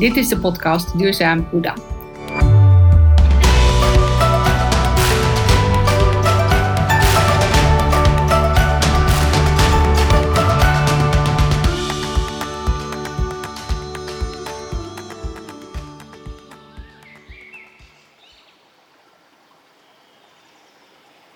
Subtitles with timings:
[0.00, 1.74] Dit is de podcast Duurzaam Hoe dan?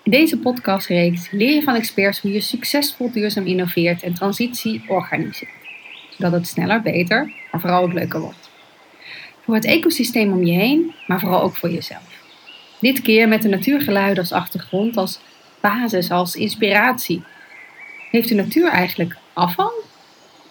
[0.03, 5.51] In deze podcastreeks leer je van experts hoe je succesvol duurzaam innoveert en transitie organiseert,
[6.09, 8.44] zodat het sneller, beter, maar vooral ook leuker wordt.
[9.45, 12.23] Voor het ecosysteem om je heen, maar vooral ook voor jezelf.
[12.79, 15.19] Dit keer met de natuurgeluiden als achtergrond, als
[15.59, 17.23] basis, als inspiratie.
[18.11, 19.71] Heeft de natuur eigenlijk afval?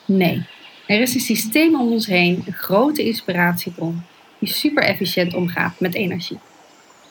[0.04, 0.46] Nee.
[0.86, 4.02] Er is een systeem om ons heen, een grote inspiratiebron,
[4.38, 6.38] die super efficiënt omgaat met energie.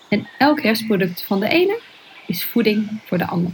[0.10, 1.80] En elk restproduct van de ene
[2.28, 3.52] is voeding voor de ander.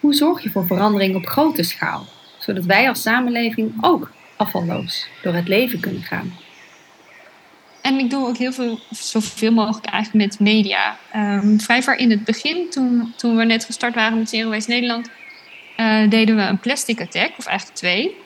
[0.00, 2.06] Hoe zorg je voor verandering op grote schaal,
[2.38, 6.32] zodat wij als samenleving ook afvalloos door het leven kunnen gaan?
[7.88, 10.96] En ik doe ook heel veel, zoveel mogelijk eigenlijk met media.
[11.16, 14.70] Um, vrij ver in het begin, toen, toen we net gestart waren met Zero Waste
[14.70, 15.10] Nederland,
[15.76, 18.16] uh, deden we een plastic attack, of eigenlijk twee.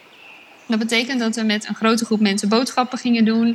[0.69, 3.49] Dat betekent dat we met een grote groep mensen boodschappen gingen doen.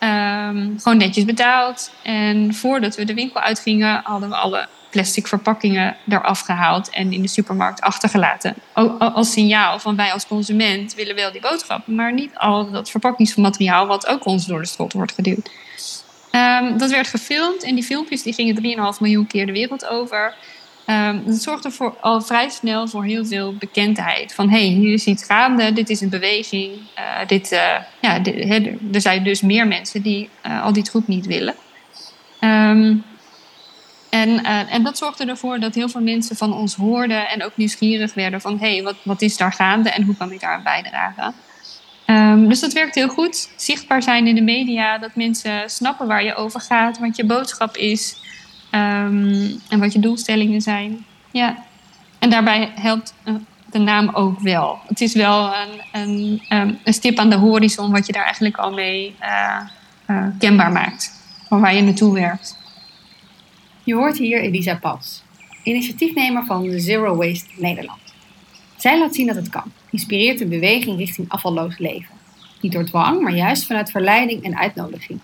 [0.00, 1.92] Um, gewoon netjes betaald.
[2.02, 7.22] En voordat we de winkel uitgingen, hadden we alle plastic verpakkingen eraf gehaald en in
[7.22, 8.54] de supermarkt achtergelaten.
[8.98, 13.86] Als signaal van wij als consument willen wel die boodschappen, maar niet al dat verpakkingsmateriaal
[13.86, 15.50] wat ook ons door de strot wordt geduwd.
[16.30, 20.34] Um, dat werd gefilmd en die filmpjes die gingen 3,5 miljoen keer de wereld over.
[20.86, 24.34] Um, dat zorgde voor, al vrij snel voor heel veel bekendheid.
[24.34, 26.72] Van hé, hey, hier is iets gaande, dit is een beweging.
[26.72, 28.24] Uh, dit, uh, ja,
[28.92, 31.54] er zijn dus meer mensen die uh, al die troep niet willen.
[32.40, 33.04] Um,
[34.14, 38.14] en, en dat zorgde ervoor dat heel veel mensen van ons hoorden en ook nieuwsgierig
[38.14, 40.62] werden van hé, hey, wat, wat is daar gaande en hoe kan ik daar aan
[40.62, 41.34] bijdragen?
[42.06, 43.48] Um, dus dat werkt heel goed.
[43.56, 47.76] Zichtbaar zijn in de media, dat mensen snappen waar je over gaat, wat je boodschap
[47.76, 48.16] is.
[48.70, 51.06] Um, en wat je doelstellingen zijn.
[51.30, 51.56] Ja.
[52.18, 53.34] En daarbij helpt eh,
[53.70, 54.78] de naam ook wel.
[54.86, 58.56] Het is wel een, een, um, een stip aan de horizon wat je daar eigenlijk
[58.56, 59.16] al mee
[60.06, 61.12] uh, kenbaar maakt.
[61.48, 62.62] Van waar je naartoe werkt.
[63.84, 65.22] Je hoort hier Elisa Pas,
[65.62, 68.00] initiatiefnemer van Zero Waste Nederland.
[68.76, 72.14] Zij laat zien dat het kan, inspireert een beweging richting afvalloos leven.
[72.60, 75.20] Niet door dwang, maar juist vanuit verleiding en uitnodiging.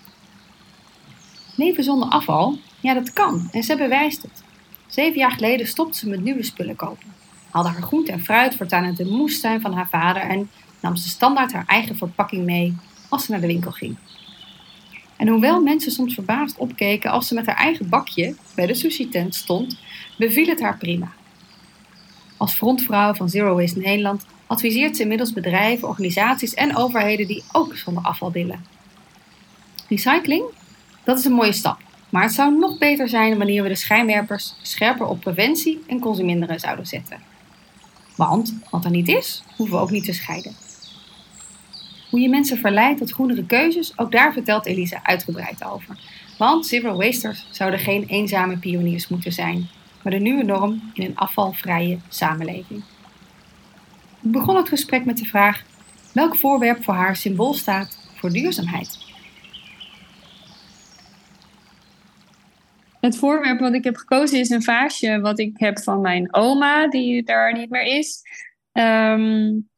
[1.55, 4.43] Leven zonder afval ja, dat kan en ze bewijst het.
[4.87, 7.13] Zeven jaar geleden stopte ze met nieuwe spullen kopen.
[7.49, 10.49] Haalde haar groente en fruit voortaan uit de moestuin van haar vader en
[10.79, 12.75] nam ze standaard haar eigen verpakking mee
[13.09, 13.97] als ze naar de winkel ging.
[15.21, 19.35] En hoewel mensen soms verbaasd opkeken als ze met haar eigen bakje bij de sushi-tent
[19.35, 19.79] stond,
[20.17, 21.11] beviel het haar prima.
[22.37, 27.75] Als frontvrouw van Zero Waste Nederland adviseert ze inmiddels bedrijven, organisaties en overheden die ook
[27.75, 28.65] zonder afval willen.
[29.89, 30.43] Recycling?
[31.03, 31.79] Dat is een mooie stap.
[32.09, 36.59] Maar het zou nog beter zijn wanneer we de schijnwerpers scherper op preventie en consuminderen
[36.59, 37.21] zouden zetten.
[38.15, 40.55] Want wat er niet is, hoeven we ook niet te scheiden.
[42.11, 45.99] Hoe je mensen verleidt tot groenere keuzes, ook daar vertelt Elisa uitgebreid over.
[46.37, 49.67] Want zero wasters zouden geen eenzame pioniers moeten zijn,
[50.03, 52.83] maar de nieuwe norm in een afvalvrije samenleving.
[54.21, 55.63] Ik begon het gesprek met de vraag
[56.13, 58.97] welk voorwerp voor haar symbool staat voor duurzaamheid.
[62.99, 66.87] Het voorwerp wat ik heb gekozen is een vaasje wat ik heb van mijn oma,
[66.87, 68.21] die daar niet meer is.
[68.73, 69.69] Um,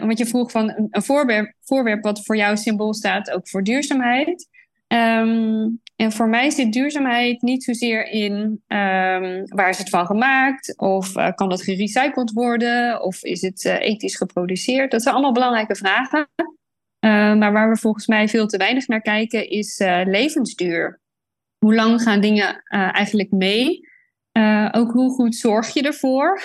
[0.00, 4.48] want je vroeg van een, voorwerp, voorwerp wat voor jou symbool staat, ook voor duurzaamheid.
[4.88, 8.32] Um, en voor mij zit duurzaamheid niet zozeer in
[8.68, 13.64] um, waar is het van gemaakt, of uh, kan dat gerecycled worden, of is het
[13.64, 14.90] uh, ethisch geproduceerd.
[14.90, 16.28] Dat zijn allemaal belangrijke vragen.
[17.38, 21.00] maar waar we volgens mij veel te weinig naar kijken, is levensduur
[21.58, 23.80] hoe lang gaan dingen eigenlijk mee?
[24.70, 26.40] Ook hoe goed zorg je ervoor?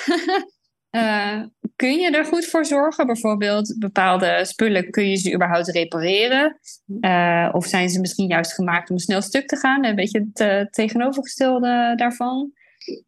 [0.96, 1.42] uh,
[1.82, 3.06] kun je er goed voor zorgen?
[3.06, 6.60] Bijvoorbeeld bepaalde spullen, kun je ze überhaupt repareren?
[7.52, 9.86] of zijn ze misschien juist gemaakt om snel stuk te gaan?
[9.86, 12.52] Een beetje het tegenovergestelde daarvan.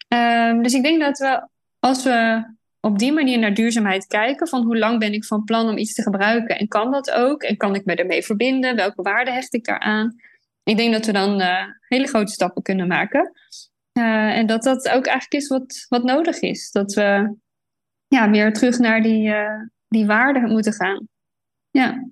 [0.08, 1.48] Ehm, dus ik denk dat we,
[1.80, 2.44] als we
[2.80, 5.94] op die manier naar duurzaamheid kijken, van hoe lang ben ik van plan om iets
[5.94, 7.44] te gebruiken en kan dat ook?
[7.44, 8.76] En kan ik me ermee verbinden?
[8.76, 10.16] Welke waarde hecht ik daaraan?
[10.64, 13.32] ik denk dat we dan uh, hele grote stappen kunnen maken.
[13.94, 16.72] En dat dat ook eigenlijk is wat, wat nodig is.
[16.72, 17.36] Dat we
[18.14, 21.08] ja, weer terug naar die, uh, die waarden moeten gaan.
[21.70, 22.10] Ja.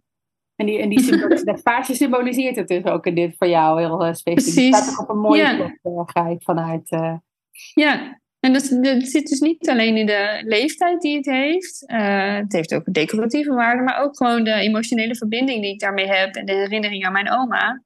[0.56, 4.14] En, die, en die dat vaasje symboliseert het dus ook in dit voor jou heel
[4.14, 4.34] specifiek.
[4.34, 4.66] Precies.
[4.66, 5.56] Het staat ook op een mooie ja.
[5.56, 5.80] plek,
[6.12, 6.90] ga ik vanuit.
[7.74, 11.84] Ja, En dat, dat zit dus niet alleen in de leeftijd die het heeft.
[11.92, 15.80] Uh, het heeft ook een decoratieve waarde, maar ook gewoon de emotionele verbinding die ik
[15.80, 17.84] daarmee heb en de herinnering aan mijn oma.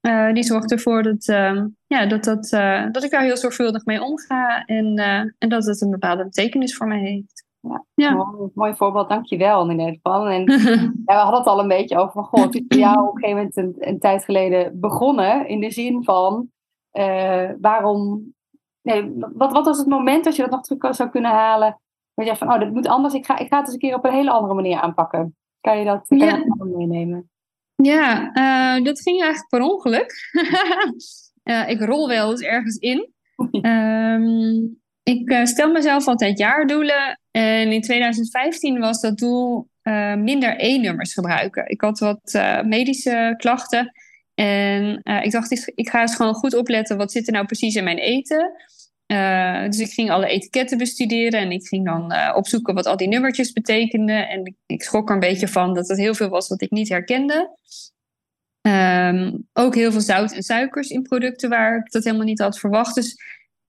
[0.00, 2.48] Uh, die zorgt ervoor dat, uh, ja, dat, dat,
[2.92, 4.96] dat ik daar heel zorgvuldig mee omga en,
[5.38, 7.43] en dat het een bepaalde betekenis voor mij heeft.
[7.68, 8.14] Ja, ja.
[8.14, 10.26] Mooi, mooi voorbeeld, dankjewel in ieder geval.
[10.26, 10.44] En
[11.06, 13.14] ja, we hadden het al een beetje over van, goh, het is voor jou op
[13.14, 16.48] een gegeven moment een, een tijd geleden begonnen in de zin van
[17.60, 18.34] waarom
[18.84, 21.80] nee, wat, wat was het moment dat je dat nog terug zou kunnen halen?
[22.14, 23.14] Dat je van, oh, dit moet anders.
[23.14, 25.36] Ik ga, ik ga het eens een keer op een hele andere manier aanpakken.
[25.60, 26.36] Kan je dat, kan ja.
[26.36, 27.30] je dat meenemen?
[27.74, 30.30] Ja, uh, dat ging eigenlijk per ongeluk.
[31.44, 33.12] uh, ik rol wel eens ergens in.
[33.62, 37.20] um, ik stel mezelf altijd jaardoelen.
[37.36, 39.68] En in 2015 was dat doel
[40.16, 41.68] minder E-nummers gebruiken.
[41.68, 42.32] Ik had wat
[42.64, 43.92] medische klachten.
[44.34, 46.96] En ik dacht, ik ga eens gewoon goed opletten.
[46.96, 48.52] Wat zit er nou precies in mijn eten?
[49.70, 53.52] Dus ik ging alle etiketten bestuderen en ik ging dan opzoeken wat al die nummertjes
[53.52, 54.28] betekenden.
[54.28, 56.88] En ik, schrok er een beetje van dat het heel veel was wat ik niet
[56.88, 57.56] herkende.
[58.68, 62.58] Um, ook heel veel zout en suikers in producten waar ik dat helemaal niet had
[62.58, 62.94] verwacht.
[62.94, 63.16] Dus,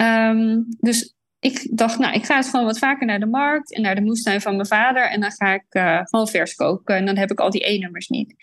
[0.04, 1.16] um, dus
[1.46, 4.02] ik dacht, nou, ik ga eens gewoon wat vaker naar de markt en naar de
[4.02, 5.10] moestuin van mijn vader.
[5.10, 8.08] En dan ga ik uh, gewoon vers koken en dan heb ik al die E-nummers
[8.08, 8.36] niet.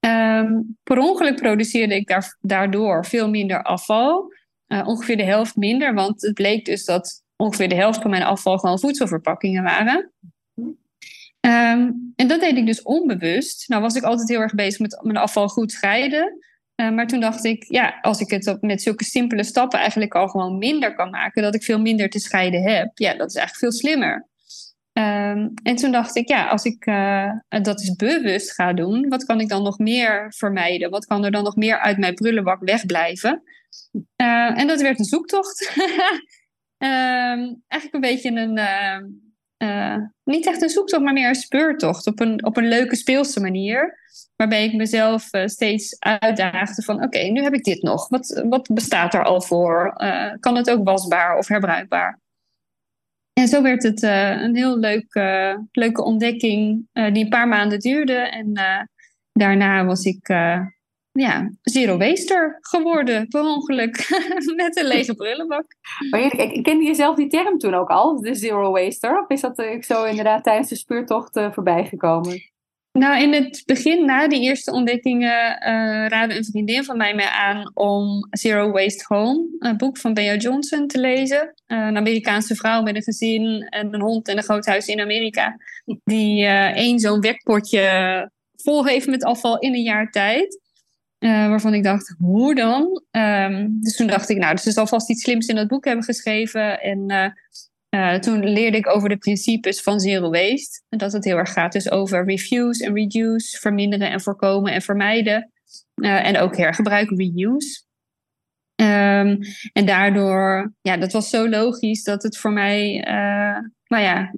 [0.00, 4.32] Um, per ongeluk produceerde ik daar, daardoor veel minder afval.
[4.68, 8.22] Uh, ongeveer de helft minder, want het bleek dus dat ongeveer de helft van mijn
[8.22, 10.12] afval gewoon voedselverpakkingen waren.
[11.40, 13.68] Um, en dat deed ik dus onbewust.
[13.68, 16.38] Nou was ik altijd heel erg bezig met mijn afval goed scheiden.
[16.80, 20.28] Uh, maar toen dacht ik, ja, als ik het met zulke simpele stappen eigenlijk al
[20.28, 23.56] gewoon minder kan maken, dat ik veel minder te scheiden heb, ja, dat is eigenlijk
[23.56, 24.28] veel slimmer.
[24.92, 29.24] Um, en toen dacht ik, ja, als ik uh, dat is bewust ga doen, wat
[29.24, 30.90] kan ik dan nog meer vermijden?
[30.90, 33.42] Wat kan er dan nog meer uit mijn prullenbak wegblijven?
[33.92, 35.72] Uh, en dat werd een zoektocht.
[35.76, 35.78] um,
[37.68, 38.58] eigenlijk een beetje een,
[39.58, 43.40] uh, niet echt een zoektocht, maar meer een speurtocht op een, op een leuke speelse
[43.40, 44.06] manier.
[44.36, 48.08] Waarbij ik mezelf steeds uitdaagde van, oké, nu heb ik dit nog.
[48.08, 49.92] Wat, wat bestaat er al voor?
[50.40, 52.20] kan het ook wasbaar of herbruikbaar?
[53.32, 55.14] En zo werd het een heel leuk,
[55.72, 58.14] leuke ontdekking die een paar maanden duurde.
[58.14, 58.52] En
[59.32, 60.28] daarna was ik
[61.12, 64.08] ja, zero waster geworden, per ongeluk,
[64.56, 65.66] met een lege brullenbak.
[66.10, 69.20] Maar je, kende je zelf die term toen ook al, de zero waster?
[69.20, 72.40] Of is dat zo inderdaad tijdens de speurtocht voorbij gekomen?
[72.98, 77.28] Nou, in het begin, na die eerste ontdekkingen, uh, raadde een vriendin van mij mij
[77.28, 81.54] aan om Zero Waste Home, een boek van Bea Johnson, te lezen.
[81.66, 85.00] Uh, een Amerikaanse vrouw met een gezin en een hond en een groot huis in
[85.00, 85.56] Amerika,
[86.04, 90.60] die uh, één zo'n wekpotje vol heeft met afval in een jaar tijd.
[91.18, 93.02] Waarvan ik dacht, hoe dan?
[93.10, 95.84] Um, dus toen dacht ik, nou, dus er zal vast iets slims in dat boek
[95.84, 96.80] hebben geschreven.
[96.80, 97.32] En
[97.94, 100.82] uh, toen leerde ik over de principes van zero waste.
[100.88, 104.82] En dat het heel erg gaat dus over refuse en reduce, verminderen en voorkomen en
[104.82, 105.52] vermijden.
[105.94, 107.86] En ook hergebruik, reuse.
[108.80, 109.38] Um,
[109.72, 113.04] en daardoor, ja, dat was zo logisch dat het voor mij,
[113.88, 114.32] nou ja,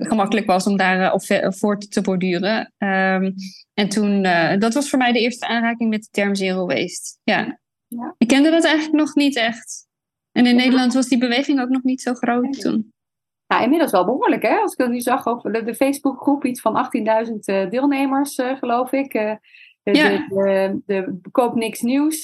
[0.00, 1.22] gemakkelijk was om daar op
[1.54, 2.72] voort te borduren.
[2.78, 3.34] Um,
[3.74, 4.22] en toen,
[4.58, 7.18] dat was voor mij de eerste aanraking met de term zero waste.
[7.24, 7.58] Ja.
[7.86, 8.14] ja.
[8.18, 9.86] Ik kende dat eigenlijk nog niet echt.
[10.32, 12.92] En in Nederland was die beweging ook nog niet zo groot toen.
[13.46, 14.56] Ja, inmiddels wel behoorlijk, hè?
[14.56, 16.88] Als ik dat nu zag over de, de Facebookgroep, iets van
[17.26, 19.14] 18.000 uh, deelnemers, uh, geloof ik.
[19.14, 19.34] Uh,
[19.82, 20.08] de, ja.
[20.08, 22.22] de, de, de, Koop Niks Nieuws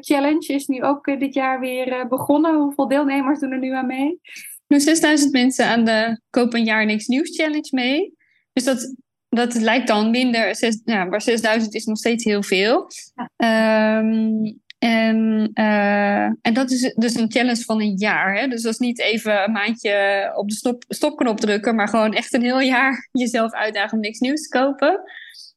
[0.00, 2.54] Challenge is nu ook dit jaar weer begonnen.
[2.54, 4.20] Hoeveel deelnemers doen er nu aan mee?
[4.66, 8.14] Nu 6000 mensen aan de Koop een jaar Niks Nieuws Challenge mee.
[8.52, 8.94] Dus dat,
[9.28, 12.90] dat lijkt dan minder, maar 6000 is nog steeds heel veel.
[13.36, 13.98] Ja.
[13.98, 18.38] Um, en, uh, en dat is dus een challenge van een jaar.
[18.38, 18.48] Hè?
[18.48, 22.34] Dus dat is niet even een maandje op de stop, stopknop drukken, maar gewoon echt
[22.34, 25.00] een heel jaar jezelf uitdagen om niks nieuws te kopen.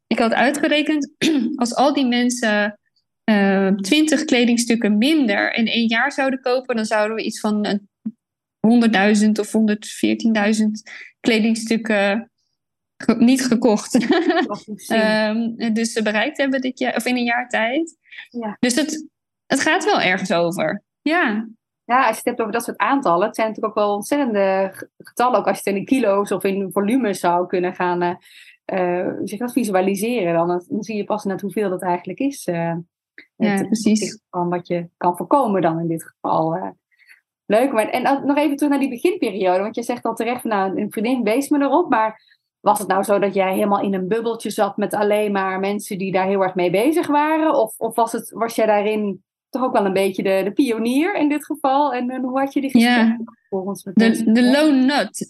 [0.08, 1.12] Ik had uitgerekend,
[1.56, 2.80] als al die mensen
[3.30, 7.88] uh, 20 kledingstukken minder in één jaar zouden kopen, dan zouden we iets van
[8.60, 10.66] 100.000 of 114.000
[11.20, 12.32] kledingstukken
[13.18, 13.96] niet gekocht.
[14.92, 17.98] um, dus bereikt hebben dit jaar, of in een jaar tijd.
[18.30, 18.58] Ja.
[18.60, 19.08] Dus het,
[19.46, 20.84] het gaat wel ergens over.
[21.02, 21.48] Ja.
[21.84, 24.74] Ja, als je het hebt over dat soort aantallen, het zijn natuurlijk ook wel ontzettende
[24.98, 25.40] getallen.
[25.40, 28.18] Ook als je het in kilo's of in volumes zou kunnen gaan
[28.74, 32.48] uh, zich dat visualiseren, dan, dan zie je pas net hoeveel dat eigenlijk is.
[32.48, 32.76] Uh,
[33.36, 34.22] ja, precies.
[34.30, 36.76] Van wat je kan voorkomen dan in dit geval.
[37.48, 37.72] Leuk.
[37.72, 40.92] Maar, en nog even terug naar die beginperiode, want je zegt al terecht, nou, een
[40.92, 42.22] vriendin wees me erop, maar
[42.60, 45.98] was het nou zo dat jij helemaal in een bubbeltje zat met alleen maar mensen
[45.98, 47.54] die daar heel erg mee bezig waren?
[47.56, 51.16] Of, of was, het, was jij daarin toch ook wel een beetje de, de pionier
[51.16, 51.94] in dit geval.
[51.94, 53.38] En, hoe had je die gesprekken?
[53.50, 53.84] volgens.
[53.84, 55.20] De, de Lone Nut.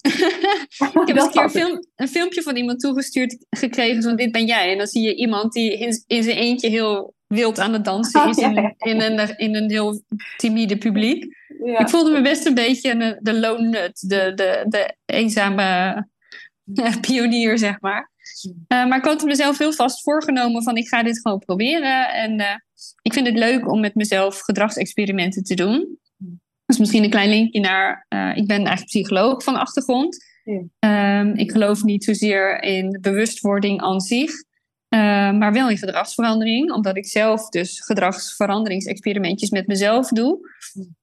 [1.01, 4.45] ik heb een keer een, film, een, filmpje van iemand toegestuurd gekregen van dit ben
[4.45, 4.71] jij.
[4.71, 8.21] En dan zie je iemand die in, in zijn eentje heel wild aan het dansen
[8.21, 10.01] oh, is in, in, een, in een heel
[10.37, 11.35] timide publiek.
[11.63, 11.79] Ja.
[11.79, 16.07] Ik voelde me best een beetje de lone nut, de, de, de eenzame
[17.01, 18.11] pionier, zeg maar.
[18.45, 22.13] Uh, maar ik had mezelf heel vast voorgenomen van ik ga dit gewoon proberen.
[22.13, 22.55] En uh,
[23.01, 25.97] ik vind het leuk om met mezelf gedragsexperimenten te doen.
[26.65, 30.25] Dus misschien een klein linkje naar, uh, ik ben eigenlijk psycholoog van achtergrond.
[30.43, 31.19] Ja.
[31.19, 34.31] Um, ik geloof niet zozeer in bewustwording aan zich,
[34.89, 40.39] maar wel in gedragsverandering, omdat ik zelf dus gedragsveranderingsexperimentjes met mezelf doe.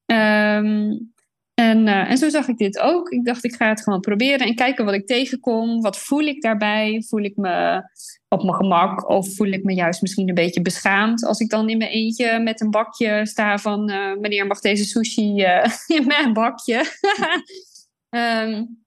[0.06, 1.12] Um,
[1.54, 3.10] en, uh, en zo zag ik dit ook.
[3.10, 5.80] Ik dacht, ik ga het gewoon proberen en kijken wat ik tegenkom.
[5.80, 7.04] Wat voel ik daarbij?
[7.08, 7.82] Voel ik me
[8.28, 11.68] op mijn gemak of voel ik me juist misschien een beetje beschaamd als ik dan
[11.68, 15.44] in mijn eentje met een bakje sta van uh, meneer mag deze sushi
[15.96, 16.84] in mijn bakje.
[18.10, 18.82] um,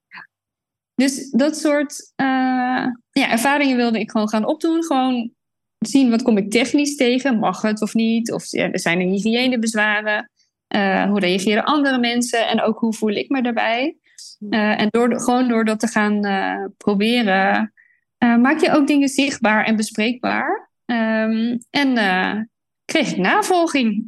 [0.98, 2.14] dus dat soort
[3.12, 4.84] ja, ervaringen wilde ik gewoon gaan opdoen.
[4.84, 5.32] Gewoon
[5.78, 7.40] zien wat kom ik technisch tegen.
[7.40, 8.32] Mag het of niet?
[8.32, 10.32] Of er zijn er hygiënebezwaren?
[10.76, 13.98] Uh, hoe reageren andere mensen en ook hoe voel ik me daarbij.
[14.50, 16.22] Uh, en door, gewoon door dat te gaan
[16.78, 17.74] proberen,
[18.18, 20.70] maak je ook dingen zichtbaar en bespreekbaar.
[20.86, 21.94] Um, en
[22.92, 24.04] kreeg ik navolging.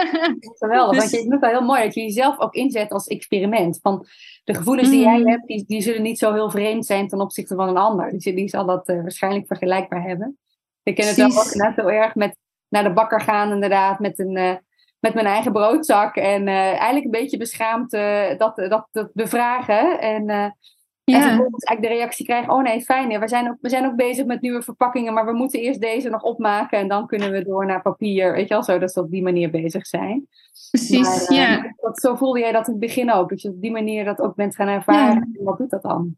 [0.58, 1.10] Geweldig, dus...
[1.10, 3.78] want je doet wel heel mooi dat je jezelf ook inzet als experiment.
[3.82, 4.06] Van
[4.44, 5.28] de gevoelens die jij mm.
[5.28, 8.18] hebt, die, die zullen niet zo heel vreemd zijn ten opzichte van een ander.
[8.18, 10.38] Die, die zal dat waarschijnlijk vergelijkbaar hebben.
[10.82, 12.36] Ik ken het wel ook net heel erg met
[12.68, 14.62] naar de bakker gaan, inderdaad, met een
[15.00, 16.16] met mijn eigen broodzak.
[16.16, 17.90] En uh, eigenlijk een beetje beschaamd
[18.38, 20.00] dat, dat, dat bevragen.
[20.00, 20.56] En,
[21.04, 21.16] ja.
[21.16, 23.20] en vervolgens eigenlijk de reactie krijgen: oh nee, fijn.
[23.20, 26.08] we, zijn ook, we zijn ook bezig met nieuwe verpakkingen, maar we moeten eerst deze
[26.08, 26.78] nog opmaken.
[26.78, 28.32] En dan kunnen we door naar papier.
[28.32, 30.28] Weet je wel, zo dat ze op die manier bezig zijn.
[30.70, 31.74] Precies, maar, ja.
[31.76, 33.28] Dat, zo voelde jij dat in het begin ook.
[33.28, 35.30] Dat je op die manier dat ook bent gaan ervaren.
[35.32, 35.44] Ja.
[35.44, 36.16] Wat doet dat dan?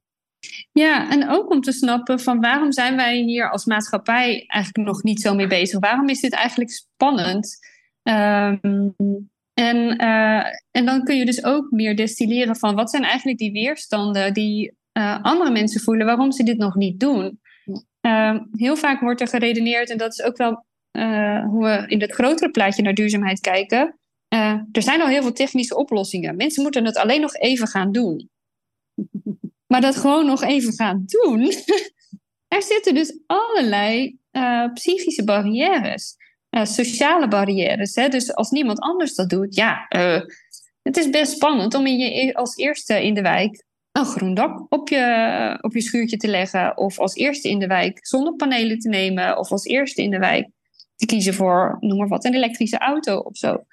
[0.73, 5.03] Ja, en ook om te snappen van waarom zijn wij hier als maatschappij eigenlijk nog
[5.03, 5.81] niet zo mee bezig?
[5.81, 7.59] Waarom is dit eigenlijk spannend?
[8.03, 8.95] Um,
[9.59, 13.53] en, uh, en dan kun je dus ook meer destilleren van wat zijn eigenlijk die
[13.53, 17.41] weerstanden die uh, andere mensen voelen, waarom ze dit nog niet doen.
[18.01, 22.01] Uh, heel vaak wordt er geredeneerd, en dat is ook wel uh, hoe we in
[22.01, 23.99] het grotere plaatje naar duurzaamheid kijken.
[24.73, 26.37] er zijn al heel veel technische oplossingen.
[26.37, 28.29] Mensen moeten het alleen nog even gaan doen.
[29.67, 31.41] Maar dat gewoon nog even gaan doen.
[32.57, 34.19] er zitten dus allerlei
[34.75, 36.17] psychische barrières.
[36.57, 37.95] Eh, sociale barrières.
[37.95, 38.09] Hè?
[38.09, 40.21] Dus als niemand anders dat doet, ja, uh,
[40.83, 44.35] het is best spannend om in je, e-, als eerste in de wijk een groen
[44.35, 46.77] dak op je, op je schuurtje te leggen.
[46.77, 49.39] Of als eerste in de wijk zonnepanelen te nemen.
[49.39, 50.49] Of als eerste in de wijk
[50.97, 53.65] te kiezen voor, noem maar wat, een elektrische auto of zo.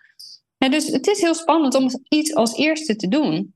[0.57, 3.55] dus het is heel spannend om iets als eerste te doen.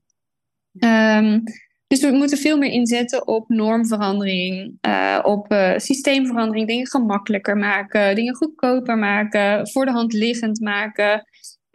[0.78, 1.42] Um,
[1.88, 8.14] dus we moeten veel meer inzetten op normverandering, uh, op uh, systeemverandering, dingen gemakkelijker maken,
[8.14, 11.24] dingen goedkoper maken, voor de hand liggend maken,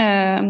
[0.02, 0.42] uh,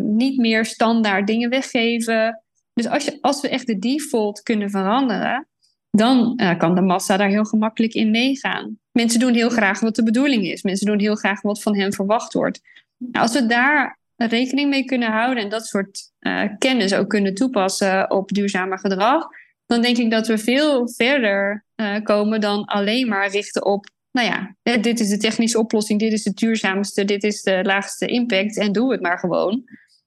[0.00, 2.42] niet meer standaard dingen weggeven.
[2.72, 5.46] Dus als, je, als we echt de default kunnen veranderen,
[5.90, 8.78] dan kan de massa daar heel gemakkelijk in meegaan.
[8.92, 10.62] Mensen doen heel graag wat de bedoeling is.
[10.62, 12.60] Mensen doen heel graag wat van hen verwacht wordt.
[12.96, 13.98] Nou, als we daar
[14.28, 19.28] rekening mee kunnen houden en dat soort uh, kennis ook kunnen toepassen op duurzamer gedrag,
[19.66, 24.28] dan denk ik dat we veel verder uh, komen dan alleen maar richten op, nou
[24.28, 28.58] ja, dit is de technische oplossing, dit is de duurzaamste, dit is de laagste impact
[28.58, 29.64] en doe het maar gewoon.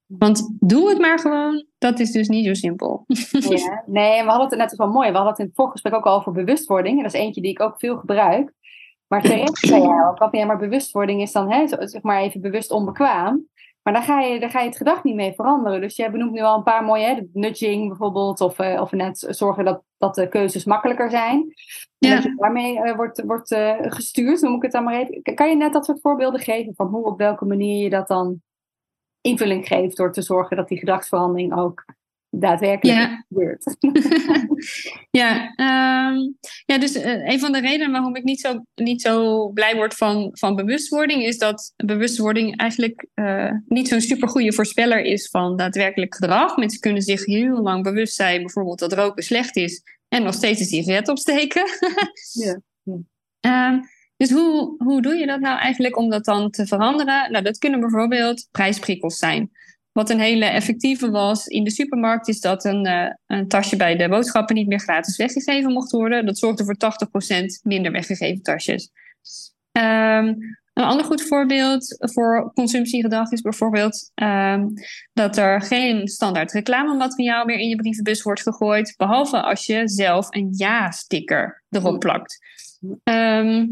[0.07, 3.03] Want doe het maar gewoon, dat is dus niet zo simpel.
[3.31, 5.09] Ja, nee, we hadden het net wel mooi.
[5.09, 7.01] We hadden het in het voorgesprek ook al over bewustwording.
[7.01, 8.53] Dat is eentje die ik ook veel gebruik.
[9.07, 13.47] Maar terecht zei jij ook, maar bewustwording is dan hè, zeg maar even bewust onbekwaam.
[13.85, 15.81] Maar daar ga, je, daar ga je het gedrag niet mee veranderen.
[15.81, 19.27] Dus jij benoemt nu al een paar mooie, hè, nudging bijvoorbeeld, of, uh, of net
[19.29, 21.53] zorgen dat, dat de keuzes makkelijker zijn.
[21.99, 25.35] En dat je daarmee uh, wordt, wordt uh, gestuurd, noem ik het dan maar even.
[25.35, 28.41] Kan je net dat soort voorbeelden geven van hoe, op welke manier je dat dan
[29.21, 31.85] invulling geeft door te zorgen dat die gedragsverandering ook
[32.39, 33.23] daadwerkelijk ja.
[33.27, 33.75] gebeurt.
[35.21, 35.53] ja,
[36.11, 39.75] um, ja, dus uh, een van de redenen waarom ik niet zo, niet zo blij
[39.75, 45.57] word van, van bewustwording, is dat bewustwording eigenlijk uh, niet zo'n supergoeie voorspeller is van
[45.57, 46.57] daadwerkelijk gedrag.
[46.57, 50.59] Mensen kunnen zich heel lang bewust zijn, bijvoorbeeld dat roken slecht is, en nog steeds
[50.59, 51.63] een sigaret opsteken.
[52.43, 52.59] ja.
[52.83, 53.69] ja.
[53.71, 53.81] Um,
[54.17, 57.31] dus hoe, hoe doe je dat nou eigenlijk om dat dan te veranderen?
[57.31, 59.51] Nou, dat kunnen bijvoorbeeld prijsprikkels zijn.
[59.95, 63.95] Wat een hele effectieve was in de supermarkt, is dat een, uh, een tasje bij
[63.95, 66.25] de boodschappen niet meer gratis weggegeven mocht worden.
[66.25, 68.91] Dat zorgde voor 80% minder weggegeven tasjes.
[69.71, 74.67] Um, Een ander goed voorbeeld voor consumptiegedrag is bijvoorbeeld ehm,
[75.13, 80.27] dat er geen standaard reclamemateriaal meer in je brievenbus wordt gegooid, behalve als je zelf
[80.29, 82.39] een ja-sticker erop plakt.
[83.03, 83.67] Ehm,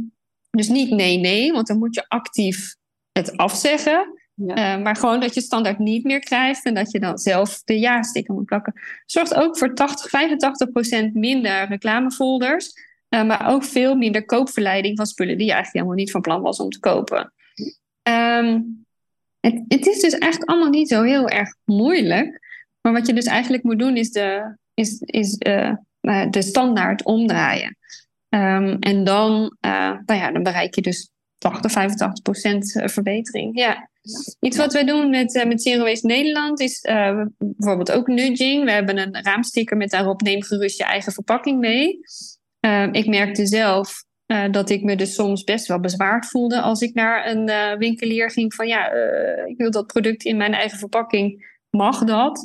[0.50, 2.76] dus niet nee, nee, want dan moet je actief
[3.12, 4.23] het afzeggen.
[4.36, 7.80] Uh, maar gewoon dat je standaard niet meer krijgt en dat je dan zelf de
[7.80, 8.74] ja-sticker moet plakken.
[9.06, 12.74] Zorgt ook voor 80, 85 procent minder reclamefolders.
[13.10, 16.42] Uh, maar ook veel minder koopverleiding van spullen die je eigenlijk helemaal niet van plan
[16.42, 17.34] was om te kopen.
[18.04, 18.86] Um,
[19.40, 22.40] het, het, is dus eigenlijk allemaal niet zo heel erg moeilijk.
[22.82, 25.76] Maar wat je dus eigenlijk moet doen is de, is, is, uh,
[26.30, 27.78] de standaard omdraaien.
[28.30, 29.58] Um, en dan,
[30.06, 31.13] nou ja, dan bereik je dus
[31.44, 33.60] 80, 85 procent verbetering.
[33.60, 33.90] Ja.
[34.40, 38.64] Iets wat wij doen met, uh, met Zero Waste Nederland is uh, bijvoorbeeld ook nudging.
[38.64, 42.00] We hebben een raamsticker met daarop neem gerust je eigen verpakking mee.
[42.66, 44.04] Uh, ik merkte zelf
[44.52, 48.54] dat ik me dus soms best wel bezwaard voelde als ik naar een winkelier ging
[48.54, 48.92] van ja,
[49.46, 51.56] ik wil dat product in mijn eigen verpakking.
[51.70, 52.40] Mag dat?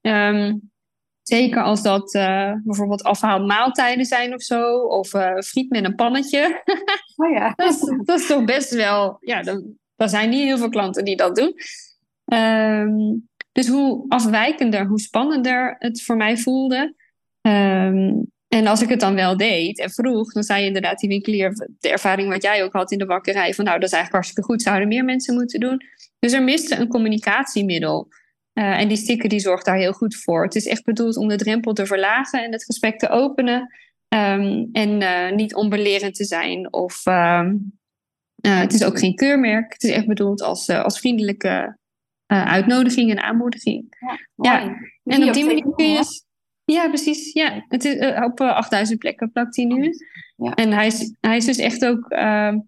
[0.00, 0.70] Um,
[1.22, 2.10] zeker als dat
[2.64, 5.08] bijvoorbeeld afhaalmaaltijden zijn of zo, of
[5.44, 6.62] friet met een pannetje.
[7.20, 7.52] Oh ja.
[8.04, 11.54] dat, is, toch best wel, ja, dan, zijn niet heel veel klanten die dat doen.
[12.24, 13.16] Ehm,
[13.52, 16.94] dus hoe afwijkender, hoe spannender het voor mij voelde.
[17.40, 18.12] Ehm,
[18.48, 21.88] en als ik het dan wel deed en vroeg, dan zei inderdaad die winkelier, de
[21.88, 24.62] ervaring wat jij ook had in de bakkerij, van nou, dat is eigenlijk hartstikke goed,
[24.62, 25.80] zouden meer mensen moeten doen.
[26.18, 28.08] Dus er miste een communicatiemiddel.
[28.54, 30.42] Uh, en die sticker die zorgt daar heel goed voor.
[30.44, 33.74] Het is echt bedoeld om de drempel te verlagen en het gesprek te openen.
[34.14, 37.50] Um, en uh, niet onbelerend te zijn of uh,
[38.40, 39.72] het is ook geen keurmerk.
[39.72, 41.78] Het is echt bedoeld als, uh, als vriendelijke
[42.26, 43.96] uitnodiging en aanmoediging.
[43.98, 44.76] Ja, ja.
[45.04, 46.22] en op die manier kun je.
[46.64, 47.32] Ja, precies.
[47.32, 47.64] Ja.
[47.68, 49.92] Het is, op 8000 plekken plakt hij nu.
[50.36, 50.54] Ja.
[50.54, 52.58] En hij is, hij is dus echt ook ehm,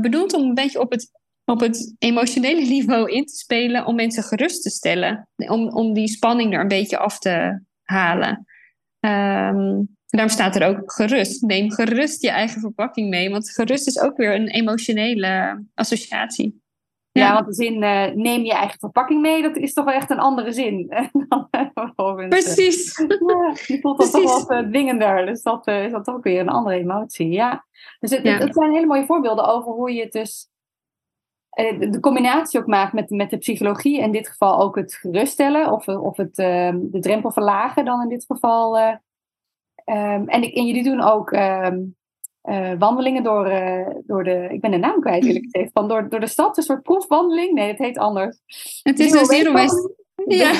[0.00, 1.10] bedoeld om een beetje op het,
[1.44, 3.86] op het emotionele niveau in te spelen.
[3.86, 5.28] Om mensen gerust te stellen.
[5.36, 8.46] Om, om die spanning er een beetje af te halen.
[9.00, 11.42] Um, daarom staat er ook gerust.
[11.42, 13.30] Neem gerust je eigen verpakking mee.
[13.30, 16.62] Want gerust is ook weer een emotionele associatie.
[17.12, 19.94] Ja, ja want de zin uh, neem je eigen verpakking mee, dat is toch wel
[19.94, 20.88] echt een andere zin.
[22.28, 22.98] Precies.
[22.98, 25.26] Ja, die voelt dat toch wel wat uh, dwingender.
[25.26, 27.28] Dus dat uh, is dat toch weer een andere emotie.
[27.28, 27.66] Ja.
[28.00, 30.50] Dus het, het, het, zijn hele mooie voorbeelden over hoe je het dus
[31.78, 34.00] de combinatie ook maakt met, met de psychologie.
[34.00, 38.24] In dit geval ook het geruststellen of, of het, de drempel verlagen dan in dit
[38.24, 38.78] geval
[39.90, 41.96] Um, en, ik, en jullie doen ook um,
[42.48, 44.48] uh, wandelingen door, uh, door de.
[44.50, 45.70] Ik ben de naam kwijt, eerlijk gezegd.
[45.72, 47.52] Van door, door de stad, een soort proefwandeling.
[47.52, 48.38] Nee, het heet anders.
[48.82, 49.96] Het is een Zero Waste.
[50.26, 50.52] Ja,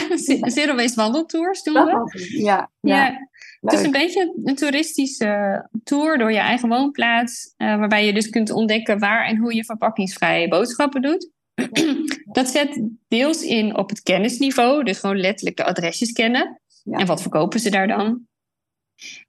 [0.51, 2.11] Zero Waste wandeltours doen we.
[2.43, 3.07] Ja, ja.
[3.07, 3.29] ja.
[3.61, 7.55] Het is een beetje een toeristische tour door je eigen woonplaats.
[7.57, 11.31] Uh, waarbij je dus kunt ontdekken waar en hoe je verpakkingsvrije boodschappen doet.
[12.33, 14.85] Dat zet deels in op het kennisniveau.
[14.85, 16.61] Dus gewoon letterlijk de adresjes kennen.
[16.91, 18.28] En wat verkopen ze daar dan?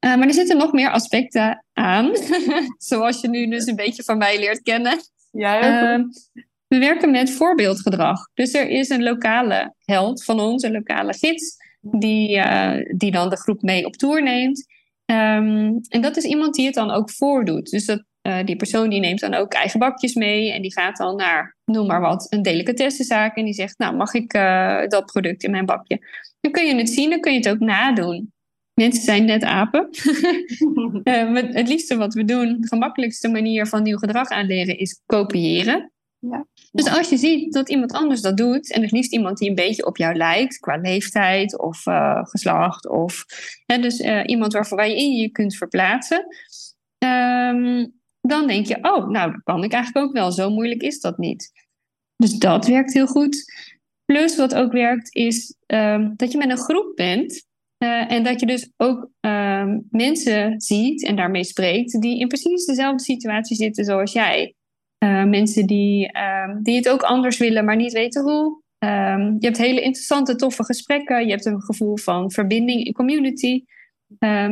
[0.05, 2.12] Uh, maar er zitten nog meer aspecten aan,
[2.77, 4.97] zoals je nu dus een beetje van mij leert kennen.
[5.32, 6.05] Ja, uh,
[6.67, 8.29] we werken met voorbeeldgedrag.
[8.34, 13.29] Dus er is een lokale held van ons, een lokale gids, die, uh, die dan
[13.29, 14.65] de groep mee op tour neemt.
[15.05, 17.69] Um, en dat is iemand die het dan ook voordoet.
[17.69, 18.03] Dus dat,
[18.45, 21.88] die persoon die neemt dan ook eigen bakjes mee en die gaat dan naar, noem
[21.88, 24.34] maar wat, een delicatessenzaak en die zegt, nou mag ik
[24.88, 26.08] dat product in mijn bakje?
[26.41, 28.32] Dan kun je het zien, dan kun je het ook nadoen.
[28.80, 29.89] Mensen zijn net apen.
[31.04, 35.92] uh, het liefste wat we doen, de gemakkelijkste manier van nieuw gedrag aanleren, is kopiëren.
[36.20, 36.48] Ja.
[36.72, 39.56] Dus als je ziet dat iemand anders dat doet, en het liefst iemand die een
[39.56, 43.26] beetje op jou lijkt, qua leeftijd of uh, geslacht, of
[43.65, 46.26] hè, dus uh, iemand waarvan je in je kunt verplaatsen,
[46.98, 50.32] um, dan denk je, oh, nou, dat kan ik eigenlijk ook wel.
[50.32, 51.52] Zo moeilijk is dat niet.
[52.15, 53.54] Dus dat werkt heel goed.
[54.06, 57.48] Plus wat ook werkt, is um, dat je met een groep bent
[57.84, 62.65] uh, en dat je dus ook um, mensen ziet en daarmee spreekt die in precies
[62.65, 64.54] dezelfde situatie zitten zoals jij.
[65.04, 68.62] Uh, mensen die, um, die het ook anders willen, maar niet weten hoe.
[68.80, 71.26] Um, je hebt hele interessante, toffe gesprekken.
[71.26, 73.63] Je hebt een gevoel van verbinding in community.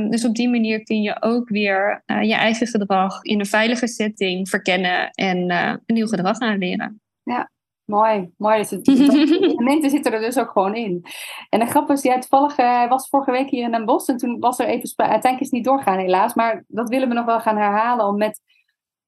[0.10, 3.88] dus op die manier kun je ook weer uh, je eigen gedrag in een veilige
[3.88, 7.02] setting verkennen en een nieuw gedrag aanleren.
[7.24, 7.52] Ja,
[7.88, 8.58] Mooi, mooi.
[8.58, 11.06] Dus het, elementen zitten er dus ook gewoon in.
[11.50, 14.18] En de grap is, jij toevallig uh, was vorige week hier in Den Bosch en
[14.18, 17.26] toen was er even, uiteindelijk is het niet doorgaan helaas, maar dat willen we nog
[17.26, 18.42] wel gaan herhalen om met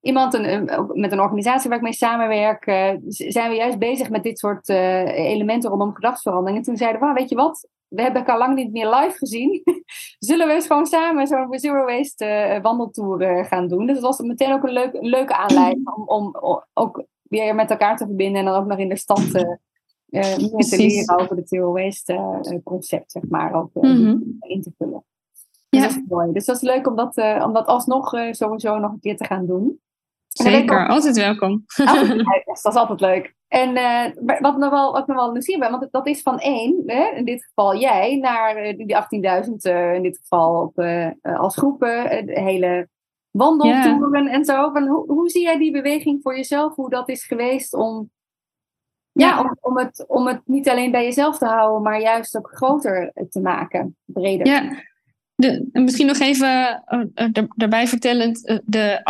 [0.00, 4.22] iemand, een, met een organisatie waar ik mee samenwerk, uh, zijn we juist bezig met
[4.22, 6.58] dit soort uh, elementen rondom gedragsverandering.
[6.58, 9.62] En toen zeiden we, weet je wat, we hebben elkaar lang niet meer live gezien.
[10.18, 13.86] Zullen we eens gewoon samen zo'n Zero Waste uh, wandeltour gaan doen?
[13.86, 17.96] Dus dat was meteen ook een, leuk, leuke aanleiding om, om, ook weer met elkaar
[17.96, 21.48] te verbinden en dan ook nog in de stad uh, meer te leren over het
[21.48, 25.04] Zero Waste concept, zeg maar, ook mm in te vullen.
[25.68, 25.86] Dus ja.
[25.88, 26.32] dat is mooi.
[26.32, 29.46] Dus dat is leuk om dat, om dat alsnog sowieso nog een keer te gaan
[29.46, 29.80] doen.
[30.28, 31.64] Zeker, altijd welkom.
[32.44, 33.34] dat is altijd leuk.
[33.48, 36.82] En uh, wat nog wel, wat nog wel nieuwsgierig ben, want dat is van één,
[36.86, 40.84] hè, in dit geval jij, naar uh, die 18.000, uh, in dit geval op,
[41.22, 42.88] als groepen, de hele
[43.30, 44.70] wandeltoeren en zo.
[44.72, 48.10] Van, hoe, hoe zie jij die beweging voor jezelf, hoe dat is geweest om,
[49.12, 49.28] ja.
[49.28, 52.50] ja, om, om, het, om het niet alleen bij jezelf te houden, maar juist ook
[52.52, 54.46] groter te maken, breder?
[54.46, 54.82] Ja,
[55.40, 59.00] de, misschien nog even uh, daarbij vertellend, uh, de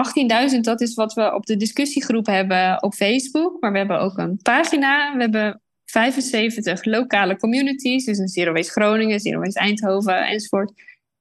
[0.54, 3.60] 18.000, dat is wat we op de discussiegroep hebben op Facebook.
[3.60, 5.16] Maar we hebben ook een pagina.
[5.16, 10.72] We hebben 75 lokale communities, dus een Zero Waste Groningen, Zero Waste Eindhoven enzovoort.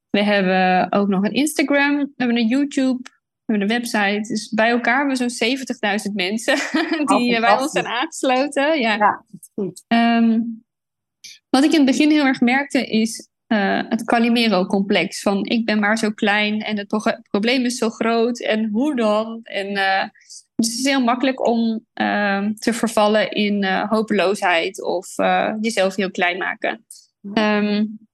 [0.09, 4.27] We hebben ook nog een Instagram, we hebben een YouTube, we hebben een website.
[4.27, 5.57] Dus bij elkaar hebben we zo'n
[6.09, 6.55] 70.000 mensen
[7.17, 8.79] die oh, bij ons zijn aangesloten.
[8.79, 9.83] Ja, ja goed.
[9.87, 10.63] Um,
[11.49, 15.21] wat ik in het begin heel erg merkte is uh, het Calimero-complex.
[15.21, 19.39] Van ik ben maar zo klein en het probleem is zo groot en hoe dan?
[19.43, 20.03] En, uh,
[20.55, 25.15] dus het is heel makkelijk om uh, te vervallen in hopeloosheid of
[25.61, 26.85] jezelf heel klein maken.
[27.33, 28.08] Um,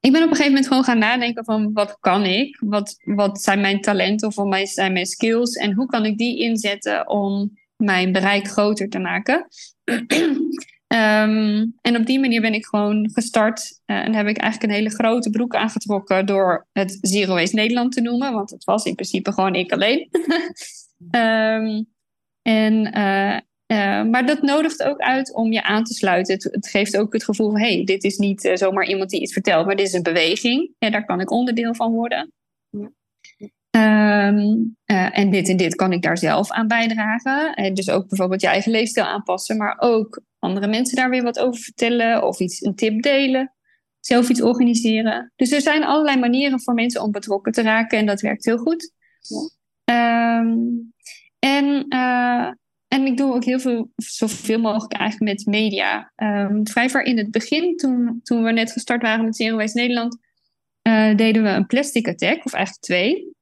[0.00, 2.56] ik ben op een gegeven moment gewoon gaan nadenken van wat kan ik?
[2.60, 5.54] Wat, wat zijn mijn talenten of wat zijn mijn skills?
[5.54, 9.46] En hoe kan ik die inzetten om mijn bereik groter te maken?
[10.90, 13.80] Ehm, en op die manier ben ik gewoon gestart.
[13.86, 17.92] Uh, en heb ik eigenlijk een hele grote broek aangetrokken door het Zero Waste Nederland
[17.92, 18.32] te noemen.
[18.32, 20.08] Want het was in principe gewoon ik alleen.
[21.10, 21.86] um,
[22.42, 23.38] en, uh,
[23.72, 26.34] uh, maar dat nodigt ook uit om je aan te sluiten.
[26.34, 27.60] Het, het geeft ook het gevoel van...
[27.60, 29.66] hé, hey, dit is niet zomaar iemand die iets vertelt...
[29.66, 30.74] maar dit is een beweging.
[30.78, 32.32] En daar kan ik onderdeel van worden.
[32.70, 32.90] Ja.
[33.76, 37.54] Um, uh, en dit en dit kan ik daar zelf aan bijdragen.
[37.54, 41.38] En dus ook bijvoorbeeld je eigen leefstijl aanpassen, maar ook andere mensen daar weer wat
[41.38, 43.54] over vertellen of iets, een tip delen.
[44.00, 45.32] Zelf iets organiseren.
[45.36, 48.58] Dus er zijn allerlei manieren voor mensen om betrokken te raken en dat werkt heel
[48.58, 48.92] goed.
[49.84, 50.38] Ja.
[50.40, 50.92] Um,
[51.38, 52.50] en, uh,
[52.92, 56.12] en ik doe ook heel veel, zoveel mogelijk eigenlijk met media.
[56.16, 59.80] Um, vrij ver in het begin, toen, toen we net gestart waren met Zero Waste
[59.80, 60.18] Nederland,
[60.88, 63.32] uh, deden we een plastic attack, of eigenlijk twee.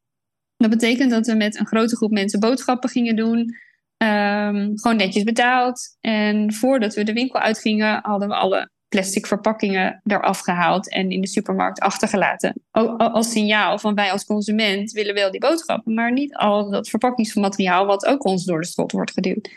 [0.56, 3.38] Dat betekent dat we met een grote groep mensen boodschappen gingen doen.
[3.38, 5.96] Um, gewoon netjes betaald.
[6.00, 11.20] En voordat we de winkel uitgingen, hadden we alle plastic verpakkingen eraf gehaald en in
[11.20, 12.62] de supermarkt achtergelaten.
[12.96, 17.86] Als signaal van wij als consument willen wel die boodschappen, maar niet al dat verpakkingsmateriaal
[17.86, 19.48] wat ook ons door de strot wordt geduwd.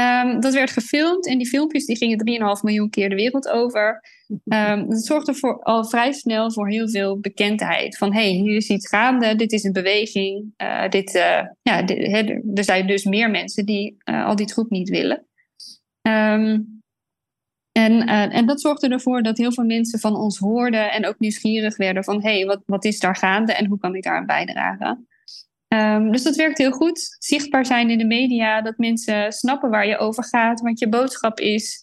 [0.00, 4.02] Um, dat werd gefilmd en die filmpjes die gingen 3,5 miljoen keer de wereld over.
[4.44, 7.96] Um, dat zorgde voor, al vrij snel voor heel veel bekendheid.
[7.96, 10.54] Van hé, hey, hier is iets gaande, dit is een beweging.
[10.56, 11.86] Uh, dit, uh, ja,
[12.54, 15.26] er zijn dus meer mensen die uh, al die troep niet willen.
[16.02, 16.81] Um,
[17.72, 21.76] en, en dat zorgde ervoor dat heel veel mensen van ons hoorden en ook nieuwsgierig
[21.76, 24.26] werden van hé, hey, wat, wat is daar gaande en hoe kan ik daar aan
[24.26, 25.06] bijdragen?
[25.74, 27.16] Um, dus dat werkt heel goed.
[27.18, 31.40] Zichtbaar zijn in de media, dat mensen snappen waar je over gaat, wat je boodschap
[31.40, 31.82] is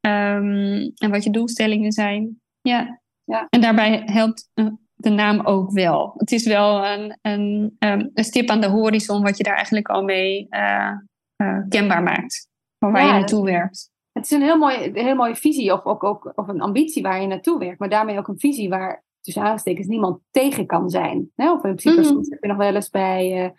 [0.00, 2.40] um, en wat je doelstellingen zijn.
[2.60, 3.00] Ja.
[3.24, 3.46] ja.
[3.48, 6.14] En daarbij helpt eh, de naam ook wel.
[6.16, 9.88] Het is wel een, een, um, een stip aan de horizon wat je daar eigenlijk
[9.88, 10.92] al mee uh,
[11.36, 12.48] uh, kenbaar maakt.
[12.78, 13.89] Van waar je naartoe werkt.
[14.12, 17.20] Het is een heel, mooi, heel mooie visie of, ook, ook, of een ambitie waar
[17.20, 17.78] je naartoe werkt.
[17.78, 21.30] Maar daarmee ook een visie waar tussen aanstekens niemand tegen kan zijn.
[21.34, 21.52] Hè?
[21.52, 23.50] Of in principe mm heb je nog wel eens bij, uh,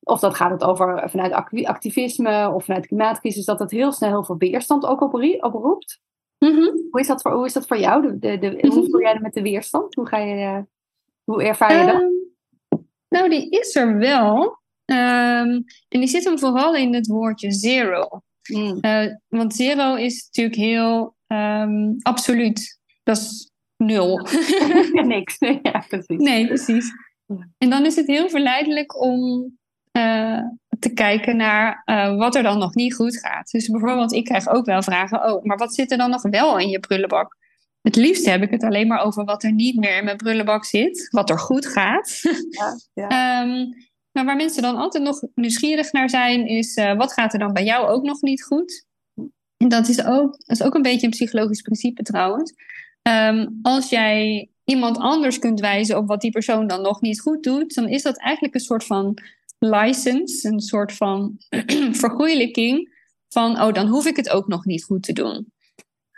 [0.00, 1.32] of dat gaat het over vanuit
[1.64, 5.00] activisme of vanuit de klimaatcrisis, dat het heel snel heel veel weerstand ook
[5.40, 6.00] oproept.
[6.38, 6.88] Mm -hmm.
[6.90, 8.18] hoe, is dat voor, hoe is dat voor jou?
[8.18, 8.90] De, de, Hoe mhm.
[8.90, 9.94] voel jij dat met de weerstand?
[9.94, 10.58] Hoe, ga je, uh,
[11.24, 12.02] hoe ervaar je dat?
[12.02, 12.32] Um,
[13.08, 14.42] nou, die is er wel.
[14.84, 18.22] Um, en die zit hem vooral in het woordje zero.
[18.52, 18.78] Mm.
[18.80, 22.78] Uh, want zero is natuurlijk heel um, absoluut.
[23.02, 24.28] Dat is nul.
[24.92, 25.36] Niks.
[25.62, 26.18] Ja, precies.
[26.18, 26.90] Nee, precies.
[27.58, 29.52] En dan is het heel verleidelijk om
[29.92, 30.40] uh,
[30.78, 33.50] te kijken naar uh, wat er dan nog niet goed gaat.
[33.50, 36.58] Dus bijvoorbeeld, ik krijg ook wel vragen: oh, maar wat zit er dan nog wel
[36.58, 37.36] in je prullenbak?
[37.82, 40.64] Het liefst heb ik het alleen maar over wat er niet meer in mijn prullenbak
[40.64, 42.20] zit, wat er goed gaat.
[42.50, 43.42] Ja, ja.
[43.42, 43.68] um,
[44.14, 47.52] maar waar mensen dan altijd nog nieuwsgierig naar zijn, is uh, wat gaat er dan
[47.52, 48.86] bij jou ook nog niet goed?
[49.56, 52.52] En dat is ook, dat is ook een beetje een psychologisch principe trouwens.
[53.02, 57.42] Um, als jij iemand anders kunt wijzen op wat die persoon dan nog niet goed
[57.42, 59.18] doet, dan is dat eigenlijk een soort van
[59.58, 61.36] license, een soort van
[62.04, 62.92] vergoeilijking
[63.28, 65.52] van, oh, dan hoef ik het ook nog niet goed te doen.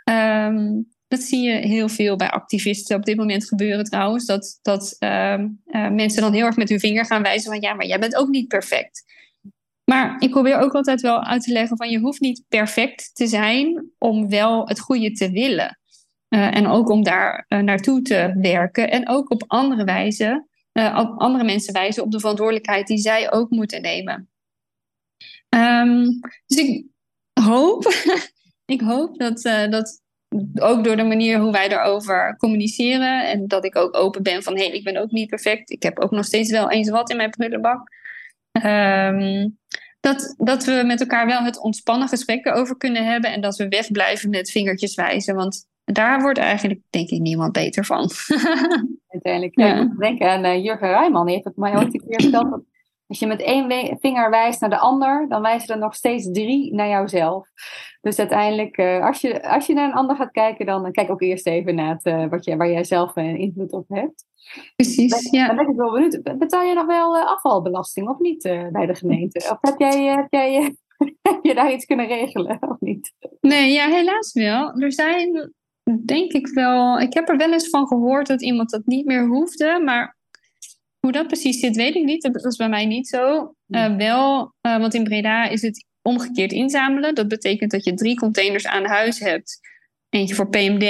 [0.09, 4.25] Um, Dat zie je heel veel bij activisten op dit moment gebeuren trouwens.
[4.25, 7.73] Dat, dat ehm, eh, mensen dan heel erg met hun vinger gaan wijzen van ja,
[7.73, 9.03] maar jij bent ook niet perfect.
[9.83, 13.27] Maar ik probeer ook altijd wel uit te leggen van je hoeft niet perfect te
[13.27, 15.79] zijn om wel het goede te willen.
[16.29, 18.91] Uh, en ook om daar uh, naartoe te werken.
[18.91, 23.49] En ook op andere wijze, op andere mensen wijzen op de verantwoordelijkheid die zij ook
[23.49, 24.29] moeten nemen.
[25.49, 26.85] Um, dus ik
[27.33, 27.93] hoop,
[28.75, 30.01] ik hoop dat, dat
[30.59, 33.27] ook door de manier hoe wij erover communiceren.
[33.27, 35.69] En dat ik ook open ben van hé, hey, ik ben ook niet perfect.
[35.69, 37.95] Ik heb ook nog steeds wel eens wat in mijn prullenbak.
[38.65, 39.57] Um,
[39.99, 43.31] dat, dat we met elkaar wel het ontspannen gesprek erover kunnen hebben.
[43.31, 45.35] En dat we wegblijven met vingertjes wijzen.
[45.35, 48.09] Want daar wordt eigenlijk, denk ik, niemand beter van.
[49.07, 49.59] Uiteindelijk.
[49.59, 49.81] Ja.
[49.81, 51.25] Ik denk aan uh, Jurgen Rijman.
[51.25, 52.49] Die heeft het mij ooit een keer verteld.
[52.49, 52.61] Dat
[53.07, 56.73] als je met één vinger wijst naar de ander, dan wijzen er nog steeds drie
[56.73, 57.49] naar jouzelf.
[58.01, 61.21] Dus uiteindelijk, uh, als, je, als je naar een ander gaat kijken, dan kijk ook
[61.21, 64.25] eerst even naar het, uh, wat je, waar jij zelf invloed op hebt.
[64.75, 65.47] Precies, ja.
[65.47, 66.37] Dan ben ik wel benieuwd.
[66.37, 69.39] Betaal je nog wel afvalbelasting of niet bij de gemeente?
[69.51, 70.75] Of heb jij, heb jij
[71.29, 73.13] heb je daar iets kunnen regelen of niet?
[73.41, 74.73] Nee, ja, helaas wel.
[74.73, 75.53] Er zijn,
[76.05, 76.99] denk ik wel.
[76.99, 79.81] Ik heb er wel eens van gehoord dat iemand dat niet meer hoefde.
[79.83, 80.16] Maar
[81.07, 82.21] hoe dat precies zit, weet ik niet.
[82.21, 83.53] Dat is bij mij niet zo.
[83.67, 87.15] Uh, wel, uh, want in Breda is het omgekeerd inzamelen.
[87.15, 89.59] Dat betekent dat je drie containers aan huis hebt.
[90.09, 90.83] Eentje voor PMD,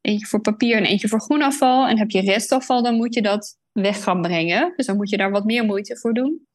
[0.00, 1.86] eentje voor papier en eentje voor groenafval.
[1.88, 4.72] En heb je restafval, dan moet je dat weg gaan brengen.
[4.76, 6.46] Dus dan moet je daar wat meer moeite voor doen.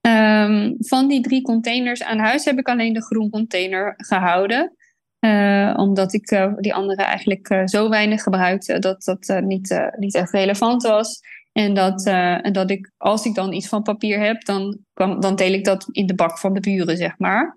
[0.00, 4.76] Um, van die drie containers aan huis heb ik alleen de groencontainer gehouden.
[5.20, 10.14] Uh, omdat ik uh, die andere eigenlijk uh, zo weinig gebruikte dat dat niet, niet
[10.14, 11.20] echt relevant was.
[11.52, 15.36] En dat, en dat ik, als ik dan iets van papier heb, dan, kan, dan
[15.36, 17.56] deel ik dat in de bak van de buren, zeg maar.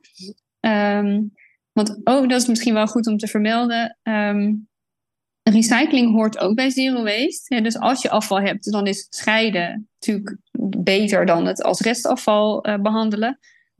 [0.59, 1.33] Um,
[1.71, 3.97] want, oh, dat is misschien wel goed om te vermelden.
[4.03, 4.69] Um,
[5.43, 7.61] recycling hoort ook bij zero waste.
[7.61, 10.37] Dus als je afval hebt, dan is scheiden natuurlijk
[10.77, 13.39] beter dan het als restafval uh, behandelen.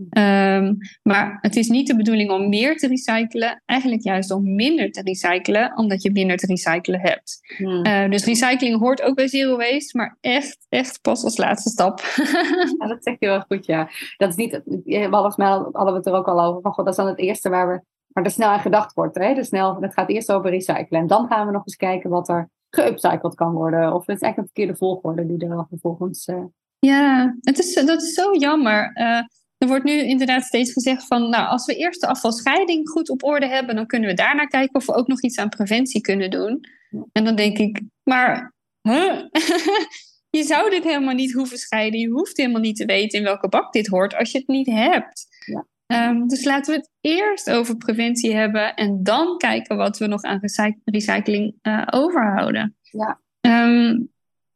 [0.09, 4.91] Um, maar het is niet de bedoeling om meer te recyclen, eigenlijk juist om minder
[4.91, 7.39] te recyclen, omdat je minder te recyclen hebt.
[7.57, 7.85] Hmm.
[7.85, 11.99] Uh, dus recycling hoort ook bij zero waste, maar echt, echt pas als laatste stap.
[12.79, 13.89] ja, dat zeg je wel goed, ja.
[14.17, 14.61] Dat is niet,
[15.09, 17.19] volgens mij hadden we het er ook al over, van, god, dat is dan het
[17.19, 17.81] eerste waar we
[18.13, 19.17] maar er snel aan gedacht wordt.
[19.17, 19.33] Hè?
[19.33, 20.99] Dus snel, het gaat eerst over recyclen.
[20.99, 23.93] En dan gaan we nog eens kijken wat er geupcycled kan worden.
[23.93, 26.27] Of het is eigenlijk een verkeerde volgorde die er dan vervolgens.
[26.27, 26.43] Uh...
[26.79, 28.91] Ja, het is, dat is zo jammer.
[28.93, 29.21] Uh,
[29.61, 33.23] er wordt nu inderdaad steeds gezegd van, nou, als we eerst de afvalscheiding goed op
[33.23, 36.29] orde hebben, dan kunnen we daarna kijken of we ook nog iets aan preventie kunnen
[36.29, 36.59] doen.
[37.11, 39.21] En dan denk ik, maar huh?
[40.37, 41.99] je zou dit helemaal niet hoeven scheiden.
[41.99, 44.67] Je hoeft helemaal niet te weten in welke bak dit hoort als je het niet
[44.67, 45.27] hebt.
[45.45, 45.65] Ja.
[46.09, 50.21] Um, dus laten we het eerst over preventie hebben en dan kijken wat we nog
[50.21, 50.39] aan
[50.83, 52.75] recycling uh, overhouden.
[52.81, 53.19] Ja.
[53.41, 54.11] Um,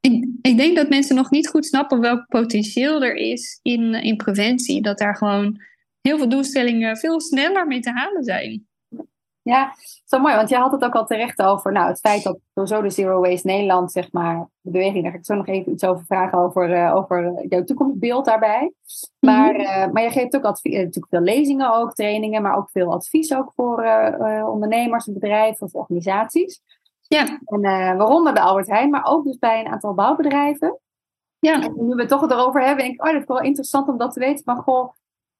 [0.05, 4.15] ik, ik, denk dat mensen nog niet goed snappen welk potentieel er is in, in
[4.15, 4.81] preventie.
[4.81, 5.61] Dat daar gewoon
[6.01, 8.67] heel veel doelstellingen veel sneller mee te halen zijn.
[9.41, 12.39] Ja, zo mooi, want jij had het ook al terecht over nou, het feit dat
[12.53, 15.71] sowieso de Zero Waste Nederland, zeg maar, de beweging, daar ga ik zo nog even
[15.71, 18.73] iets over vragen over, uh, over jouw toekomstbeeld daarbij.
[19.19, 19.87] Maar, mm -hmm.
[19.87, 22.93] uh, maar je geeft ook advies, eh, natuurlijk veel lezingen ook, trainingen, maar ook veel
[22.93, 26.61] advies ook voor uh, ondernemers, bedrijven of organisaties.
[27.15, 27.39] Ja.
[27.45, 30.79] En waaronder de Albert Heijn, maar ook dus bij een aantal bouwbedrijven.
[31.39, 31.61] Ja.
[31.61, 33.97] En nu we het toch erover hebben, denk ik, oh, dat is wel interessant om
[33.97, 34.41] dat te weten.
[34.45, 34.93] Maar goh,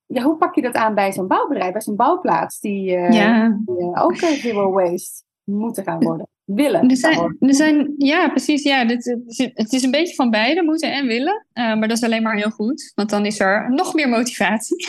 [0.06, 3.60] ja, hoe pak je dat aan bij zo'n bouwbedrijf, bij zo'n bouwplaats die, uh, ja.
[3.66, 6.28] die uh, ook zero waste moeten gaan worden?
[6.44, 6.90] Willen.
[6.90, 8.64] Er zijn, er zijn, ja, precies.
[8.64, 9.18] Ja, dit,
[9.54, 11.46] het is een beetje van beide, moeten en willen.
[11.54, 14.88] Uh, maar dat is alleen maar heel goed, want dan is er nog meer motivatie.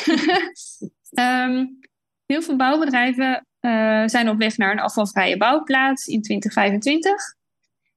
[1.18, 1.78] um,
[2.32, 3.46] heel veel bouwbedrijven
[4.06, 7.12] zijn op weg naar een afvalvrije bouwplaats in 2025.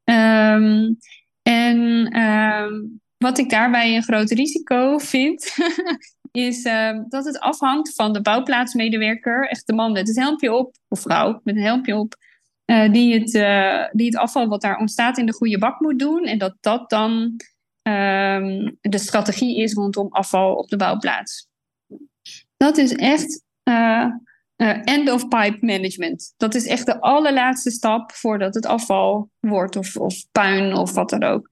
[0.04, 0.98] Um,
[1.42, 1.80] en
[2.20, 5.56] um, wat ik daarbij een groot risico vind,
[6.32, 10.76] is uh, dat het afhangt van de bouwplaatsmedewerker, echt de man met het helmpje op,
[10.88, 12.16] of vrouw met een helmpje op,
[12.66, 16.00] uh, die, het, uh, die het afval wat daar ontstaat in de goede bak moet
[16.00, 16.24] doen.
[16.24, 17.36] En dat dat dan
[17.82, 21.48] ehm, de strategie is rondom afval op de bouwplaats.
[22.58, 23.44] Dat is echt
[24.66, 26.34] end of pipe management.
[26.38, 31.10] Dat is echt de allerlaatste stap voordat het afval wordt, of, of puin of wat
[31.10, 31.50] dan ook.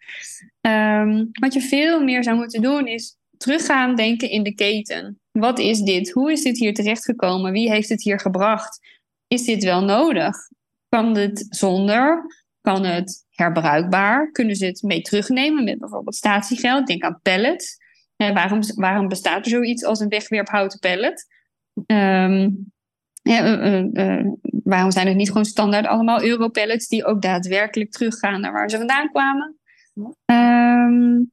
[0.62, 5.20] Um, wat je veel meer zou moeten doen is teruggaan denken in de keten.
[5.32, 6.12] Wat is dit?
[6.12, 7.52] Hoe is dit hier terechtgekomen?
[7.52, 8.80] Wie heeft het hier gebracht?
[9.28, 10.36] Is dit wel nodig?
[10.90, 12.26] Kan het zonder?
[12.62, 14.32] Kan het herbruikbaar?
[14.32, 16.88] Kunnen ze het mee terugnemen met bijvoorbeeld statiegeld?
[16.88, 17.78] Denk aan pallets.
[18.16, 21.26] Eh, waarom, waarom bestaat er zoiets als een wegwerphouten pallet?
[21.86, 22.72] Um,
[23.28, 24.32] ja, uh, uh,
[24.64, 28.78] waarom zijn er niet gewoon standaard allemaal Europallets die ook daadwerkelijk teruggaan naar waar ze
[28.78, 29.58] vandaan kwamen?
[30.26, 31.24] Ehm,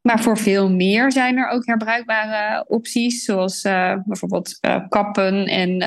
[0.00, 5.84] maar voor veel meer zijn er ook herbruikbare opties, zoals uh, bijvoorbeeld kappen en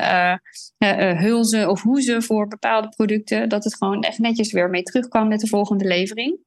[1.18, 3.48] hulzen of hoezen voor bepaalde producten.
[3.48, 6.38] Dat het gewoon echt netjes weer mee terug kan met de volgende levering.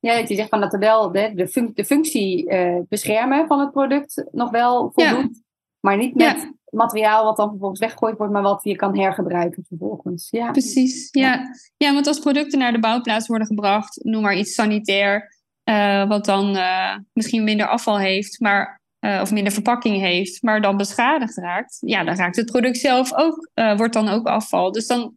[0.00, 1.32] Ja, je zegt van dat er wel de,
[1.74, 2.54] de functie
[2.88, 5.42] beschermen van het product nog wel voldoet.
[5.80, 10.28] Maar niet met materiaal wat dan vervolgens weggegooid wordt, maar wat je kan hergebruiken vervolgens.
[10.30, 10.50] Ja.
[10.50, 11.54] Precies, ja.
[11.76, 11.92] ja.
[11.92, 16.56] want als producten naar de bouwplaats worden gebracht, noem maar iets sanitair, uh, wat dan
[16.56, 21.76] uh, misschien minder afval heeft, maar, uh, of minder verpakking heeft, maar dan beschadigd raakt,
[21.80, 24.72] ja, dan raakt het product zelf ook, wordt dan ook afval.
[24.72, 25.14] Dus dan,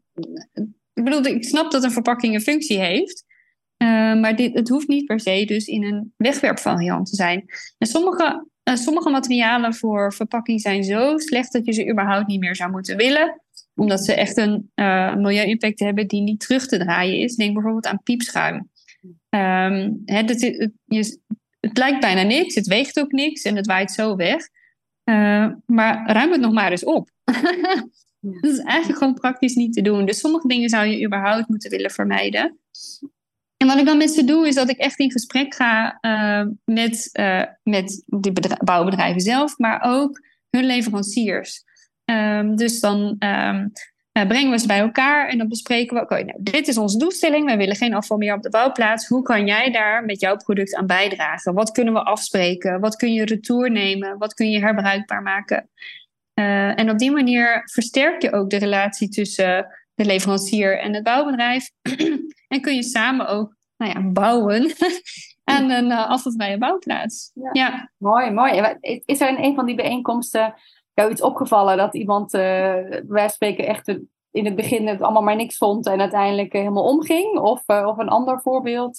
[0.94, 3.24] ik bedoel, ik snap dat een verpakking een functie heeft,
[4.22, 7.46] maar dit, het hoeft niet per se dus in een wegwerpvariant te zijn.
[7.78, 12.40] En sommige uh, sommige materialen voor verpakking zijn zo slecht dat je ze überhaupt niet
[12.40, 13.42] meer zou moeten willen.
[13.76, 17.36] Omdat ze echt een uh, milieu-impact hebben die niet terug te draaien is.
[17.36, 18.72] Denk bijvoorbeeld aan piepschuim.
[19.30, 21.20] Um, het, het, je,
[21.60, 24.48] het, lijkt bijna niks, het weegt ook niks en het waait zo weg.
[25.04, 27.10] Uh, maar ruim het nog maar eens op.
[28.42, 30.06] dat is eigenlijk gewoon praktisch niet te doen.
[30.06, 32.58] Dus sommige dingen zou je überhaupt moeten willen vermijden.
[33.64, 36.48] En wat ik dan met ze doe, is dat ik echt in gesprek ga uh,
[36.66, 41.64] met, uh, met die bouwbedrijven zelf, maar ook hun leveranciers.
[42.06, 43.72] Um, dus dan um,
[44.18, 46.98] uh, brengen we ze bij elkaar en dan bespreken we: oké, nou, dit is onze
[46.98, 47.46] doelstelling.
[47.46, 49.08] Wij willen geen afval meer op de bouwplaats.
[49.08, 51.54] Hoe kan jij daar met jouw product aan bijdragen?
[51.54, 52.80] Wat kunnen we afspreken?
[52.80, 54.18] Wat kun je retour nemen?
[54.18, 55.70] Wat kun je herbruikbaar maken?
[56.76, 61.70] en op die manier versterk je ook de relatie tussen de leverancier en het bouwbedrijf.
[62.54, 64.72] en kun je samen ook nou ja, bouwen
[65.44, 67.32] aan een uh, afvalvrije bouwplaats.
[67.52, 67.92] Ja.
[67.98, 68.78] Mooi, mooi.
[69.06, 70.54] Is er in een van die bijeenkomsten
[70.94, 72.42] jou iets opgevallen dat iemand, uh,
[73.08, 73.88] wij spreken echt
[74.32, 77.40] in het begin het allemaal maar niks vond en uiteindelijk helemaal omging?
[77.40, 78.98] Of, of een ander voorbeeld?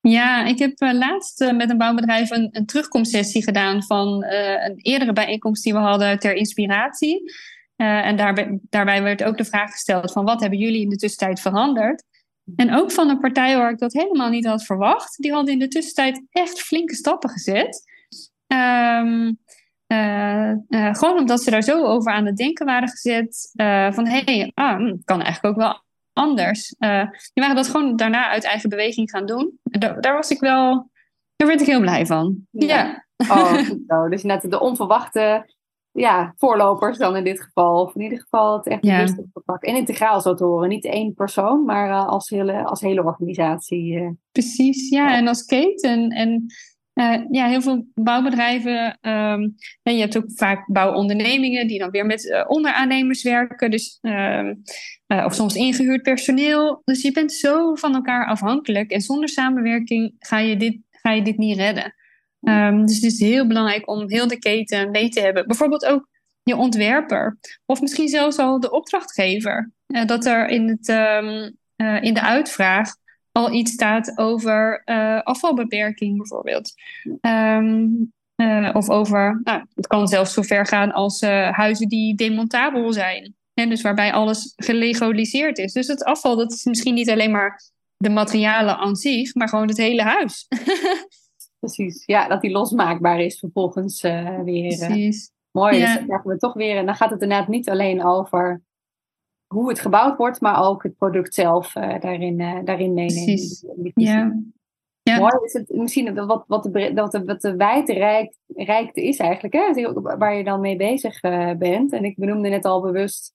[0.00, 5.64] Ja, ik heb laatst met een bouwbedrijf een, een terugkomstsessie gedaan van een eerdere bijeenkomst
[5.64, 7.32] die we hadden ter inspiratie.
[7.80, 10.96] Uh, en daarbij, daarbij werd ook de vraag gesteld van wat hebben jullie in de
[10.96, 12.04] tussentijd veranderd?
[12.56, 15.16] En ook van een partij waar ik dat helemaal niet had verwacht.
[15.16, 17.82] Die hadden in de tussentijd echt flinke stappen gezet.
[18.46, 19.38] Um,
[19.86, 23.50] uh, uh, gewoon omdat ze daar zo over aan het denken waren gezet.
[23.94, 26.74] van hé, hey, ah, hm, kan eigenlijk ook wel anders.
[27.32, 29.58] die waren dat gewoon daarna uit eigen beweging gaan doen.
[29.62, 30.90] Daar, daar was ik wel,
[31.36, 32.46] daar werd ik heel blij van.
[32.50, 32.66] Ja.
[32.66, 33.06] ja.
[33.28, 34.08] Oh, goed zo.
[34.08, 35.46] Dus net de onverwachte
[35.92, 37.82] ja, voorlopers dan in dit geval.
[37.82, 39.06] Of in ieder geval het echt ja.
[39.32, 39.68] verpakken.
[39.68, 40.68] En integraal zo te horen.
[40.68, 43.92] Niet één persoon, maar uh, als, hele, als hele organisatie.
[43.92, 44.08] Uh.
[44.32, 45.16] Precies, ja.
[45.16, 46.08] En als keten.
[46.08, 46.46] En
[46.94, 48.98] uh, ja, heel veel bouwbedrijven.
[49.00, 53.70] Um, en je hebt ook vaak bouwondernemingen die dan weer met onderaannemers werken.
[53.70, 54.54] Dus, ehm,
[55.06, 56.82] of soms ingehuurd personeel.
[56.84, 58.90] Dus je bent zo van elkaar afhankelijk.
[58.90, 61.94] En zonder samenwerking ga je dit, ga je dit niet redden.
[62.40, 65.46] Um, dus het is heel belangrijk om heel de keten mee te hebben.
[65.46, 66.08] Bijvoorbeeld ook
[66.42, 67.38] je ontwerper.
[67.66, 69.70] Of misschien zelfs al de opdrachtgever.
[69.86, 72.94] Uh, dat er in, het, um, uh, in de uitvraag
[73.32, 76.72] al iets staat over uh, afvalbeperking bijvoorbeeld.
[77.20, 78.12] Um,
[78.72, 83.34] of over, nou, het kan zelfs zover gaan als huizen die demontabel zijn.
[83.54, 85.72] En dus waarbij alles gelegaliseerd is.
[85.72, 87.62] Dus het afval, dat is misschien niet alleen maar
[87.96, 90.46] de materialen aan zich, maar gewoon het hele huis.
[91.60, 94.72] Precies, ja, dat die losmaakbaar is vervolgens uh, weer.
[94.72, 95.32] Eh, Precies.
[95.50, 96.76] mooi, dus dan krijgen we toch weer.
[96.76, 98.62] En dan gaat het inderdaad niet alleen over
[99.46, 103.24] hoe het gebouwd wordt, maar ook het product zelf uh, daarin, daarin meenemen.
[103.24, 103.64] Precies.
[103.94, 104.40] Ja.
[105.02, 105.18] ja.
[105.18, 109.92] Mooi is het misschien wat, wat, de, wat, de, wat de rijkte is eigenlijk, hè?
[110.18, 111.20] waar je dan mee bezig
[111.58, 111.92] bent.
[111.92, 113.34] En ik benoemde net al bewust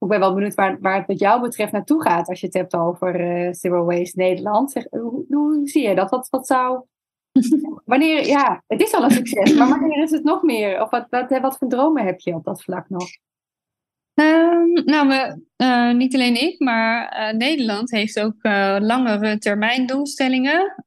[0.00, 2.54] ik ben wel benieuwd waar, waar het wat jou betreft naartoe gaat als je het
[2.54, 4.70] hebt over uh, Zero Waste Nederland.
[4.70, 6.10] Zeg, hoe, hoe, zie je dat?
[6.10, 6.82] Wat, wat zou
[7.84, 10.82] wanneer, ja, het is al een succes, maar wanneer is het nog meer?
[10.82, 13.08] Of wat, wat, wat voor dromen heb je op dat vlak nog?
[14.14, 19.86] Um, nou, we, uh, niet alleen ik, maar uh, Nederland heeft ook uh, langere termijn
[19.86, 20.84] doelstellingen.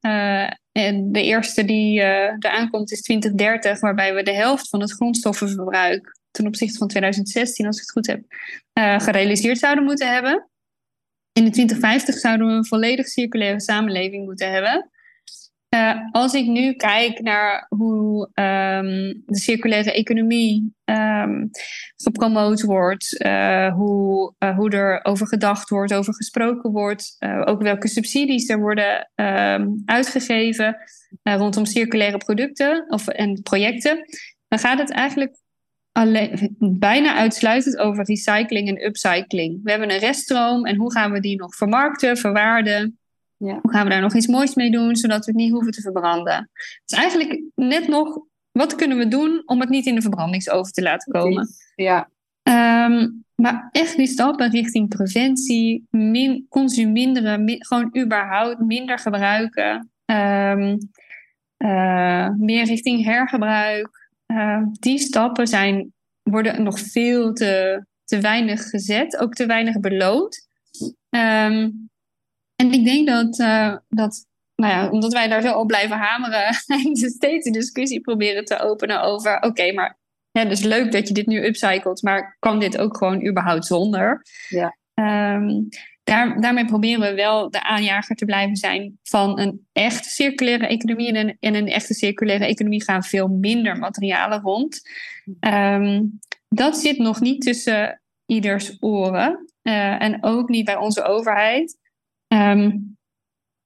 [0.71, 6.19] en de eerste die er aankomt is 2030, waarbij we de helft van het grondstoffenverbruik
[6.31, 8.21] ten opzichte van 2016, als ik het goed heb,
[9.01, 10.49] gerealiseerd zouden moeten hebben.
[11.33, 14.91] In de 2050 zouden we een volledig circulaire samenleving moeten hebben.
[15.73, 21.49] Uh, als ik nu kijk naar hoe um, de circulaire economie um,
[21.95, 27.15] gepromoot wordt, uh, hoe, uh, hoe er over gedacht wordt, over gesproken wordt,
[27.45, 30.77] ook welke subsidies er worden um, uitgegeven
[31.23, 34.05] rondom circulaire producten of, en projecten,
[34.47, 35.35] dan gaat het eigenlijk
[35.91, 39.59] alleen, bijna uitsluitend over recycling en upcycling.
[39.63, 42.97] We hebben een reststroom en hoe gaan we die nog vermarkten, verwaarden?
[43.43, 43.59] Ja.
[43.61, 45.81] Hoe gaan we daar nog iets moois mee doen, zodat we het niet hoeven te
[45.81, 46.35] verbranden?
[46.53, 48.19] Het is eigenlijk net nog,
[48.51, 51.47] wat kunnen we doen om het niet in de verbrandingsoven te laten komen?
[51.75, 52.09] Ja.
[52.43, 59.91] Ehm, maar echt die stappen richting preventie, min, consuminderen, gewoon überhaupt minder gebruiken.
[60.05, 60.77] Um,
[62.37, 64.09] meer richting hergebruik.
[64.27, 70.47] Uh, die stappen zijn, worden nog veel te, te weinig gezet, ook te weinig beloond.
[71.09, 71.89] Um,
[72.63, 76.53] en ik denk dat, uh, dat nou ja, omdat wij daar zo op blijven hameren,
[77.17, 79.97] steeds de discussie proberen te openen over: oké, maar
[80.31, 84.25] ja, dus leuk dat je dit nu upcycelt, maar kan dit ook gewoon überhaupt zonder?
[84.49, 84.75] Ja.
[84.93, 85.69] Um,
[86.03, 91.07] daar, daarmee proberen we wel de aanjager te blijven zijn van een echt circulaire economie.
[91.07, 94.81] En een, in een echte circulaire economie gaan veel minder materialen rond.
[95.39, 99.53] Um, dat zit nog niet tussen ieders oren.
[99.63, 101.77] Uh, en ook niet bij onze overheid.
[102.27, 102.97] Um,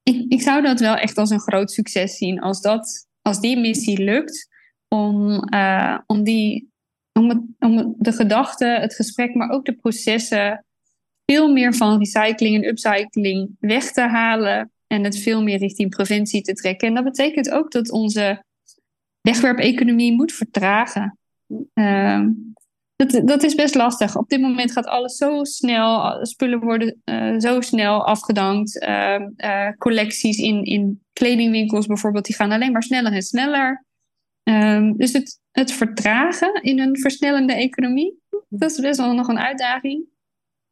[0.04, 2.42] ik, ik zou dat wel echt als een groot succes zien.
[2.42, 4.48] Als, dat, als die missie lukt
[4.88, 6.72] om, uh, om, die,
[7.14, 10.66] om, de gedachten, het gesprek, maar ook de processen
[11.26, 16.42] veel meer van recycling en upcycling weg te halen en het veel meer richting preventie
[16.42, 16.88] te trekken.
[16.88, 18.44] En dat betekent ook dat onze
[19.22, 21.18] wegwerpeconomie moet vertragen.
[21.74, 22.26] Uh,
[22.98, 24.16] dat, dat is best lastig.
[24.16, 26.26] Op dit moment gaat alles zo snel.
[26.26, 28.84] Spullen worden uh, zo snel afgedankt.
[28.84, 33.86] Uh, uh, collecties in, in kledingwinkels bijvoorbeeld, die gaan alleen maar sneller en sneller.
[34.44, 38.20] Um, dus het, het vertragen in een versnellende economie,
[38.50, 40.06] dat is best wel nog een uitdaging.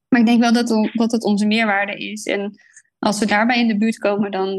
[0.08, 2.26] Maar ik denk wel dat, dat het onze meerwaarde is.
[2.26, 2.60] En
[3.00, 4.58] als we daarbij in de buurt komen, dan,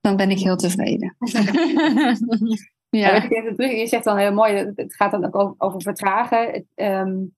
[0.00, 1.16] dan ben ik heel tevreden.
[2.90, 3.26] Ja.
[3.56, 6.66] je zegt dan heel mooi, het gaat dan ook over, vertragen.
[6.74, 7.36] Um,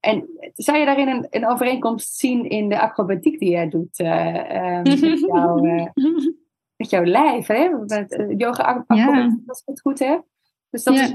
[0.00, 4.76] en zou je daarin een, een, overeenkomst zien in de acrobatiek die jij doet uh,
[4.76, 5.86] um, met, jou, uh,
[6.76, 7.46] met, jouw lijf?
[7.46, 7.68] Hè?
[7.68, 10.24] Met, uh, yoga acrobatiek, als ik het goed heb.
[10.70, 11.12] Dus dat is,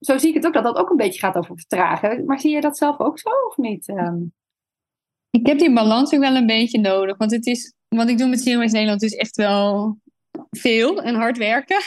[0.00, 2.24] zo zie ik het ook, dat dat ook een beetje gaat over vertragen.
[2.24, 3.88] Maar zie je dat zelf ook zo of niet?
[3.88, 4.32] Um?
[5.30, 7.16] Ik heb die balans ook wel een beetje nodig.
[7.16, 9.96] Want het is, wat ik doe met Zero Nederland is echt wel
[10.50, 11.80] veel en hard werken.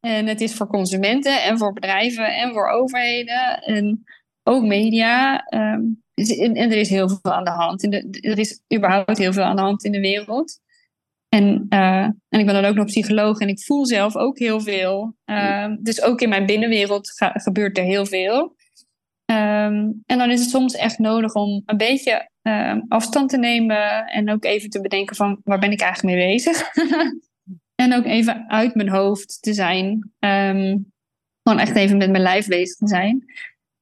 [0.00, 4.04] En het is voor consumenten en voor bedrijven en voor overheden en
[4.42, 5.44] ook media.
[5.44, 5.80] Ehm,
[6.14, 7.80] dus en, er is heel veel aan de hand.
[7.80, 10.60] De, er is überhaupt heel veel aan de hand in de wereld.
[11.28, 14.60] En, uh, en ik ben dan ook nog psycholoog en ik voel zelf ook heel
[14.60, 15.16] veel.
[15.26, 18.58] Uh, dus ook in mijn binnenwereld gebeurt er heel veel.
[19.32, 22.30] Um, en dan is het soms echt nodig om een beetje
[22.88, 26.62] afstand te nemen en ook even te bedenken van waar ben ik eigenlijk mee bezig.
[27.80, 30.12] En ook even uit mijn hoofd te zijn.
[30.18, 30.92] Um,
[31.42, 33.24] gewoon echt even met mijn lijf bezig te zijn.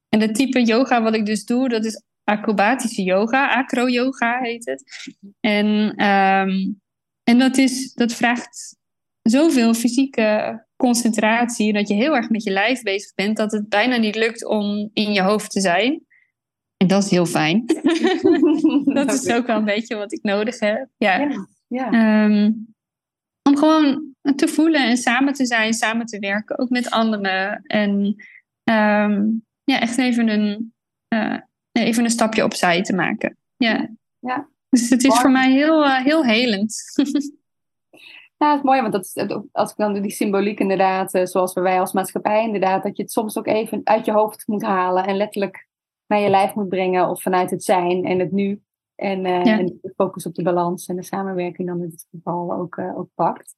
[0.09, 3.55] En het type yoga wat ik dus doe, dat is acrobatische yoga.
[3.55, 4.85] Acro-yoga heet het.
[5.41, 5.67] En,
[6.07, 6.81] um,
[7.25, 8.77] en dat, is, dat vraagt
[9.23, 13.97] zoveel fysieke concentratie, dat je heel erg met je lijf bezig bent, dat het bijna
[13.97, 16.07] niet lukt om in je hoofd te zijn.
[16.77, 17.67] En dat is heel fijn.
[18.99, 20.89] dat is ook wel een beetje wat ik nodig heb.
[20.97, 21.19] Ja.
[21.19, 22.25] ja, ja.
[22.25, 22.77] Um,
[23.49, 27.63] om gewoon te voelen en samen te zijn, samen te werken, ook met anderen.
[27.63, 27.91] En
[28.65, 30.73] um, ja, echt even een,
[31.15, 31.39] uh,
[31.73, 33.37] even een stapje opzij te maken.
[33.57, 33.89] Ja.
[34.19, 34.49] ja.
[34.71, 36.77] Dus het is voor mij heel, uh, heel helend.
[38.39, 41.53] Ja, dat is mooi, want dat is, als ik dan die symboliek inderdaad, uh, zoals
[41.53, 45.07] wij als maatschappij inderdaad, dat je het soms ook even uit je hoofd moet halen
[45.07, 45.67] en letterlijk
[46.07, 48.61] naar je lijf moet brengen of vanuit het zijn en het nu.
[48.99, 52.53] En, uh, en, de focus op de balans en de samenwerking dan in dit geval
[52.53, 53.55] ook, uh, ook pakt.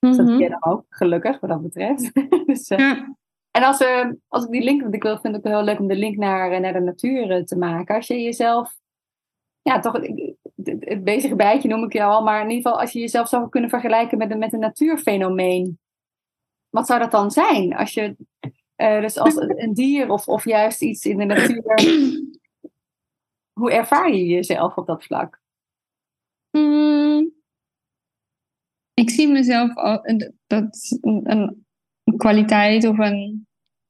[0.00, 0.36] Dus dat mhm.
[0.36, 2.14] ken je dan ook, gelukkig wat dat betreft.
[2.46, 3.16] dus, uh, ja.
[3.50, 5.78] En als, we, als ik die link, want ik wil, vind het ook heel leuk
[5.78, 7.94] om de link naar, naar de natuur te maken.
[7.94, 8.74] Als je jezelf,
[9.62, 10.00] ja toch,
[10.62, 13.48] het bezige bijtje noem ik je al, maar in ieder geval als je jezelf zou
[13.48, 15.78] kunnen vergelijken met een, met een natuurfenomeen.
[16.70, 17.76] Wat zou dat dan zijn?
[17.76, 18.16] Als je,
[18.76, 21.62] dus als een dier of, of juist iets in de natuur
[23.54, 25.40] hoe ervaar je jezelf op dat vlak?
[26.50, 27.32] Mm,
[28.94, 30.00] ik zie mezelf als
[30.46, 31.66] dat een, een,
[32.16, 33.46] kwaliteit of een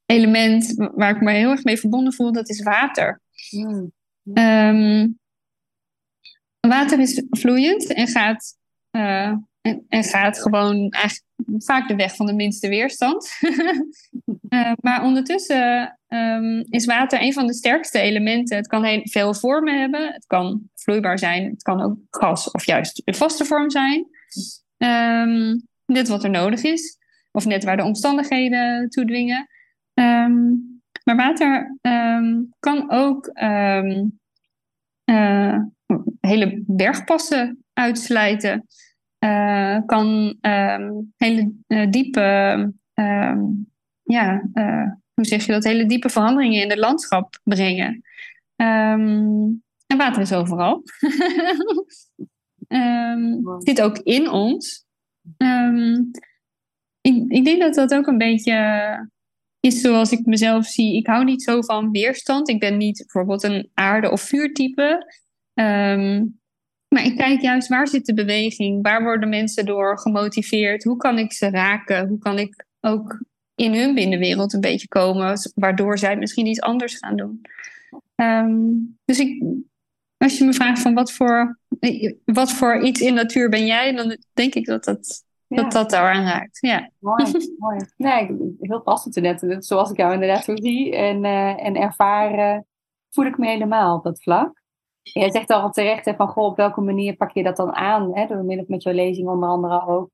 [0.06, 3.20] element waar ik me heel erg mee verbonden voel, dat is water.
[3.50, 3.92] Mm.
[4.32, 5.18] Um,
[6.60, 8.56] water is vloeiend en gaat,
[8.90, 11.24] uh, en, en, gaat gewoon eigenlijk
[11.58, 13.38] vaak de weg van de minste weerstand.
[14.48, 18.56] uh, maar ondertussen um, is water een van de sterkste elementen.
[18.56, 20.12] Het kan heel veel vormen hebben.
[20.12, 21.50] Het kan vloeibaar zijn.
[21.50, 24.06] Het kan ook gas of juist een vaste vorm zijn.
[24.76, 26.98] Um, net wat er nodig is.
[27.30, 29.48] Of net waar de omstandigheden toe dwingen.
[29.94, 34.04] Um, Maar water ehm, kan ook ehm,
[35.04, 35.58] eh,
[36.20, 38.66] hele bergpassen uitslijten.
[39.24, 42.72] Uh, kan ehm, hele uh, diepe,
[44.02, 44.42] ja,
[45.14, 48.02] hoe zeg je dat, hele diepe veranderingen in het landschap brengen.
[48.56, 50.82] en water is overal.
[53.58, 54.84] Zit ook in ons.
[57.00, 58.52] ik, ik denk dat dat ook een beetje
[59.64, 60.96] is zoals ik mezelf zie.
[60.96, 62.48] Ik hou niet zo van weerstand.
[62.48, 65.12] Ik ben niet bijvoorbeeld een aarde- of vuurtype.
[65.54, 66.40] Um,
[66.94, 68.82] maar ik kijk juist waar zit de beweging?
[68.82, 70.84] Waar worden mensen door gemotiveerd?
[70.84, 72.08] Hoe kan ik ze raken?
[72.08, 73.22] Hoe kan ik ook
[73.54, 77.40] in hun binnenwereld een beetje komen, waardoor zij misschien iets anders gaan doen?
[78.16, 79.42] Um, dus ik,
[80.16, 81.58] als je me vraagt van wat voor,
[82.24, 86.14] wat voor iets in natuur ben jij, dan denk ik dat dat dat dat daar
[86.14, 86.58] aan raakt.
[86.60, 86.90] Ja.
[86.98, 87.24] Mooi,
[87.58, 87.78] mooi.
[87.96, 89.64] Nee, heel passend net.
[89.64, 92.66] Zoals ik jou inderdaad zo zie en, uh, en ervaren,
[93.10, 94.62] voel ik me helemaal op dat vlak.
[95.12, 98.10] Jij zegt al terecht hè, van, goh, op welke manier pak je dat dan aan?
[98.16, 100.10] Hè, door middel met jouw lezing onder andere ook.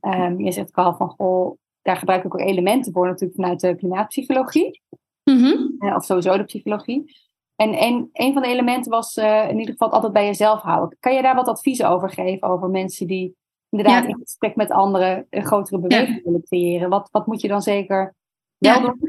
[0.00, 3.60] Um, je zegt ook al van, goh, daar gebruik ik ook elementen voor natuurlijk vanuit
[3.60, 4.82] de klimaatpsychologie.
[5.24, 5.76] Mm -hmm.
[5.78, 7.16] uh, of sowieso de psychologie.
[7.56, 10.96] En een, een van de elementen was uh, in ieder geval altijd bij jezelf houden.
[11.00, 13.36] Kan je daar wat advies over geven over mensen die
[13.68, 16.88] inderdaad in gesprek met anderen een grotere beweging willen creëren.
[16.88, 18.14] Wat, wat moet je dan zeker
[18.58, 19.00] wel doen?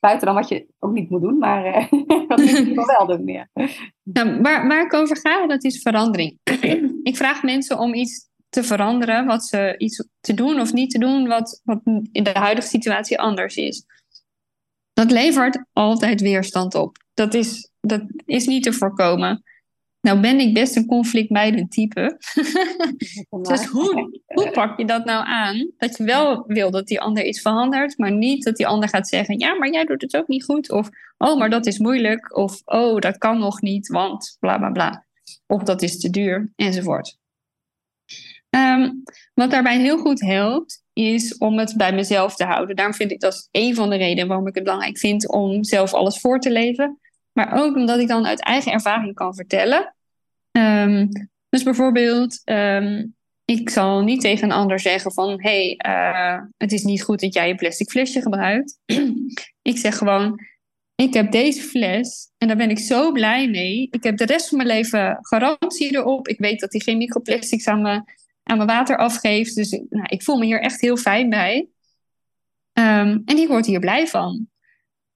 [0.00, 1.90] Buiten dan wat je ook niet moet doen, maar uh,
[2.28, 3.26] wat moet je wel doen?
[3.26, 3.48] Ja.
[4.02, 6.38] Nou, waar, waar ik over ga, dat is verandering.
[7.02, 10.98] ik vraag mensen om iets te veranderen, wat ze iets te doen of niet te
[10.98, 11.80] doen, wat, wat
[12.12, 13.84] in de huidige situatie anders is.
[14.92, 16.96] Dat levert altijd weerstand op.
[17.14, 19.42] Dat is, dat is niet te voorkomen.
[20.04, 22.18] Nou ben ik best een conflictmijdend type.
[23.48, 25.70] dus hoe, hoe pak je dat nou aan?
[25.78, 29.08] Dat je wel wil dat die ander iets verandert, maar niet dat die ander gaat
[29.08, 30.70] zeggen: ja, maar jij doet het ook niet goed.
[30.70, 30.88] Of
[31.18, 32.36] oh, maar dat is moeilijk.
[32.36, 35.04] Of oh, dat kan nog niet, want bla bla bla.
[35.46, 37.18] Of dat is te duur, enzovoort.
[38.50, 38.90] Ehm,
[39.34, 42.76] wat daarbij heel goed helpt, is om het bij mezelf te houden.
[42.76, 45.94] Daarom vind ik dat een van de redenen waarom ik het belangrijk vind om zelf
[45.94, 46.98] alles voor te leven.
[47.32, 49.93] Maar ook omdat ik dan uit eigen ervaring kan vertellen.
[50.58, 51.08] Um,
[51.48, 55.42] dus bijvoorbeeld, um, ik zal niet tegen een ander zeggen van...
[55.42, 58.78] hey, uh, het is niet goed dat jij een plastic flesje gebruikt.
[59.62, 60.40] ik zeg gewoon,
[60.94, 63.88] ik heb deze fles en daar ben ik zo blij mee.
[63.90, 66.28] Ik heb de rest van mijn leven garantie erop.
[66.28, 68.04] Ik weet dat die geen microplastics aan mijn,
[68.42, 69.54] aan mijn water afgeeft.
[69.54, 71.68] Dus nou, ik voel me hier echt heel fijn bij.
[72.72, 74.48] Um, en ik word hier blij van.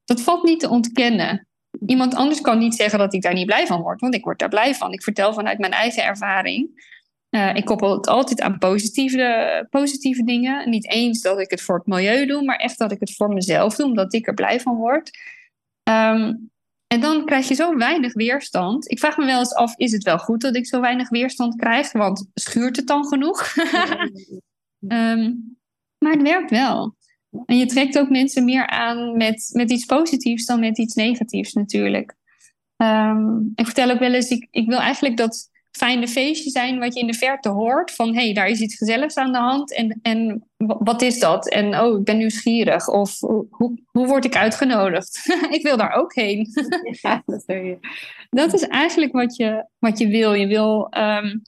[0.05, 1.48] Dat valt niet te ontkennen.
[1.87, 4.39] Iemand anders kan niet zeggen dat ik daar niet blij van word, want ik word
[4.39, 4.93] daar blij van.
[4.93, 6.87] Ik vertel vanuit mijn eigen ervaring.
[7.31, 10.71] Uh, ik koppel het altijd aan positieve, positieve dingen.
[10.71, 13.29] Niet eens dat ik het voor het milieu doe, maar echt dat ik het voor
[13.29, 15.11] mezelf doe, omdat ik er blij van word.
[15.91, 16.51] Um,
[16.87, 18.91] en dan krijg je zo weinig weerstand.
[18.91, 21.57] Ik vraag me wel eens af, is het wel goed dat ik zo weinig weerstand
[21.57, 21.93] krijg?
[21.93, 23.55] Want schuurt het dan genoeg?
[24.89, 25.57] um,
[25.99, 26.97] maar het werkt wel.
[27.47, 31.53] En je trekt ook mensen meer aan met, met iets positiefs dan met iets negatiefs
[31.53, 32.17] natuurlijk.
[32.77, 36.95] Um, ik vertel ook wel eens, ik, ik wil eigenlijk dat fijne feestje zijn wat
[36.95, 37.91] je in de verte hoort.
[37.91, 39.75] Van hé, hey, daar is iets gezelligs aan de hand.
[39.75, 41.49] En, en wat is dat?
[41.49, 42.89] En oh, ik ben nieuwsgierig.
[42.89, 45.21] Of hoe, hoe word ik uitgenodigd?
[45.57, 46.49] ik wil daar ook heen.
[47.03, 47.23] ja,
[48.31, 50.33] dat, is eigenlijk wat je, wat je wil.
[50.33, 51.43] Je wil um,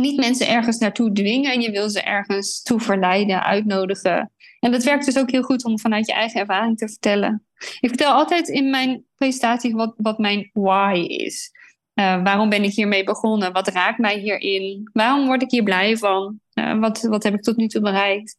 [0.00, 1.52] niet mensen ergens naartoe dwingen.
[1.52, 4.32] En je wil ze ergens toe verleiden, uitnodigen.
[4.60, 7.44] En dat werkt dus ook heel goed om vanuit je eigen ervaring te vertellen.
[7.80, 11.50] Ik vertel altijd in mijn presentatie wat, wat mijn why is.
[11.94, 13.52] Uh, waarom ben ik hiermee begonnen?
[13.52, 14.90] Wat raakt mij hierin?
[14.92, 16.40] Waarom word ik hier blij van?
[16.54, 18.36] Uh, wat, wat heb ik tot nu toe bereikt?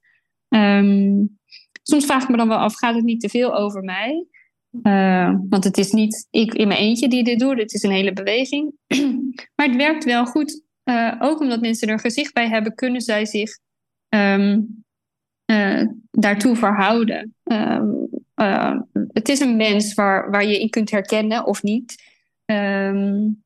[0.49, 1.39] Um,
[1.83, 4.25] soms vraag ik me dan wel af, gaat het niet te veel over mij?
[4.83, 7.91] Uh, want het is niet ik in mijn eentje die dit doet, het is een
[7.91, 8.73] hele beweging.
[9.55, 10.63] maar het werkt wel goed.
[11.19, 13.59] Ook omdat mensen er gezicht bij hebben, kunnen zij zich
[14.15, 14.83] um,
[15.51, 17.35] uh, daartoe verhouden.
[17.43, 17.81] Uh,
[18.35, 18.79] uh,
[19.13, 22.09] het is een mens waar, waar je in kunt herkennen of niet.
[22.45, 23.43] Um,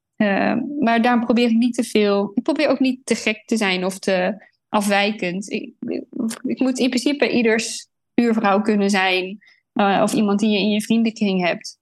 [0.80, 2.32] maar daarom probeer ik niet te veel.
[2.34, 5.52] Ik probeer ook niet te gek te zijn of te afwijkend.
[5.52, 5.74] Ik,
[6.44, 9.38] ik moet in principe ieders buurvrouw kunnen zijn.
[9.74, 11.78] of iemand die je in je vriendenkring hebt.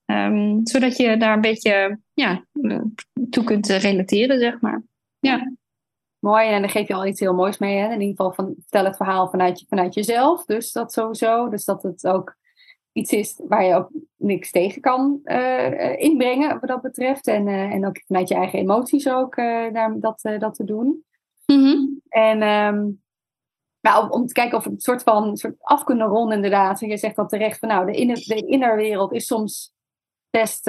[0.64, 2.46] Zodat je daar een beetje ja,
[3.30, 4.84] toe kunt relateren, zeg maar.
[5.28, 5.52] Ja.
[6.20, 7.78] Mooi, en dan geef je al iets heel moois mee.
[7.78, 7.86] Hè?
[7.86, 10.46] In ieder geval van, vertel het verhaal vanuit, je, vanuit jezelf.
[10.46, 11.50] Dus dat sowieso.
[11.50, 12.36] Dus dat het ook
[12.92, 17.28] iets is waar je ook niks tegen kan uh, inbrengen wat dat betreft.
[17.28, 21.04] En, uh, en ook vanuit je eigen emoties ook daar, dat, dat te doen.
[21.46, 22.02] Mm-hmm.
[22.10, 23.02] En um,
[23.82, 26.82] nou, om, om, te kijken of we het soort van soort af kunnen ronden inderdaad.
[26.82, 29.74] En je zegt dat terecht van nou, de, inner, de innerwereld is soms
[30.30, 30.66] best,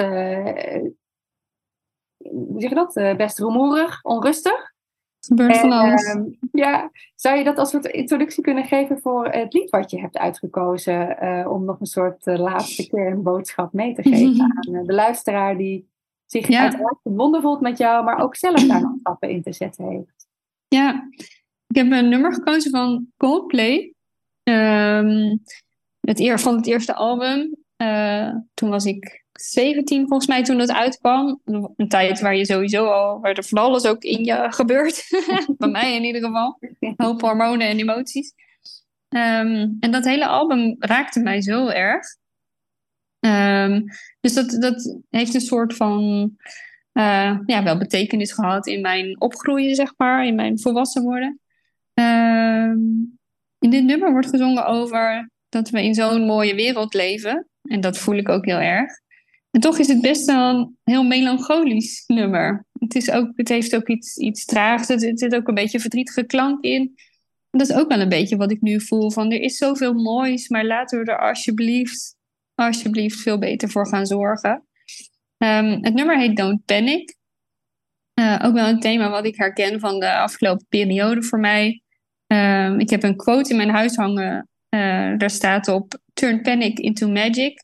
[2.55, 3.17] hoe zeg je dat?
[3.17, 4.73] best rumoerig, onrustig.
[5.19, 6.03] Gebeurt van alles.
[6.03, 9.99] Ehm, ja, zou je dat als soort introductie kunnen geven voor het lied wat je
[9.99, 11.17] hebt uitgekozen?
[11.49, 15.87] om nog een soort laatste kernboodschap mee te geven aan de luisteraar die
[16.25, 16.61] zich ja.
[16.61, 20.27] uiteraard verbonden voelt met jou, maar ook zelf daar nog stappen in te zetten heeft.
[20.67, 21.09] Ja,
[21.67, 23.93] ik heb een nummer gekozen van Coldplay.
[24.43, 25.41] Um,
[25.99, 27.55] het van het eerste album.
[27.77, 31.41] Uh, toen was ik 17 volgens mij toen het uitkwam.
[31.75, 35.07] Een tijd waar je sowieso al, waar er van alles ook in je gebeurt.
[35.57, 36.59] Bij mij in ieder geval.
[36.95, 38.33] Hoop hormonen en emoties.
[39.09, 42.05] Um, en dat hele album raakte mij zo erg.
[43.19, 43.83] Um,
[44.19, 46.31] dus dat, dat heeft een soort van
[46.93, 51.39] uh, ja, wel betekenis gehad in mijn opgroeien, zeg maar, in mijn volwassen worden.
[51.93, 53.17] Um,
[53.59, 57.47] in dit nummer wordt gezongen over dat we in zo'n mooie wereld leven.
[57.61, 58.91] En dat voel ik ook heel erg.
[59.55, 62.65] En toch is het best een heel melancholisch nummer.
[62.79, 64.89] Het, is ook, het heeft ook iets, iets traags.
[64.89, 66.81] Er zit ook een beetje verdrietige klank in.
[67.49, 69.11] En dat is ook wel een beetje wat ik nu voel.
[69.11, 72.15] Van er is zoveel moois, maar laten we er alsjeblieft,
[72.55, 74.65] alsjeblieft veel beter voor gaan zorgen.
[75.37, 77.15] Um, het nummer heet Don't Panic.
[78.19, 81.81] Uh, ook wel een thema wat ik herken van de afgelopen periode voor mij.
[82.27, 84.49] Um, ik heb een quote in mijn huis hangen.
[84.69, 87.63] Uh, daar staat op: Turn panic into magic.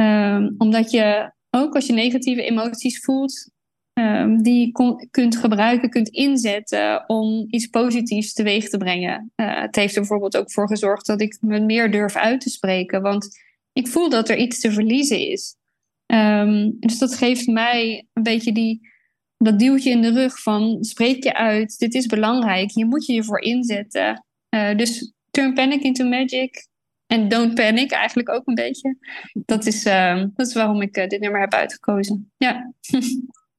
[0.00, 3.50] Um, omdat je ook als je negatieve emoties voelt,
[3.92, 4.72] um, die
[5.10, 9.32] kunt gebruiken, kunt inzetten om iets positiefs teweeg te brengen.
[9.36, 12.50] Uh, het heeft er bijvoorbeeld ook voor gezorgd dat ik me meer durf uit te
[12.50, 13.02] spreken.
[13.02, 13.28] Want
[13.72, 15.56] ik voel dat er iets te verliezen is.
[16.06, 18.88] Um, dus dat geeft mij een beetje die,
[19.36, 23.12] dat duwtje in de rug van spreek je uit, dit is belangrijk, hier moet je
[23.12, 24.24] je voor inzetten.
[24.54, 26.68] Uh, dus turn panic into magic
[27.10, 28.96] en don't panic eigenlijk ook een beetje.
[29.32, 32.32] Dat is, uh, dat is waarom ik uh, dit nummer heb uitgekozen.
[32.36, 32.72] Ja.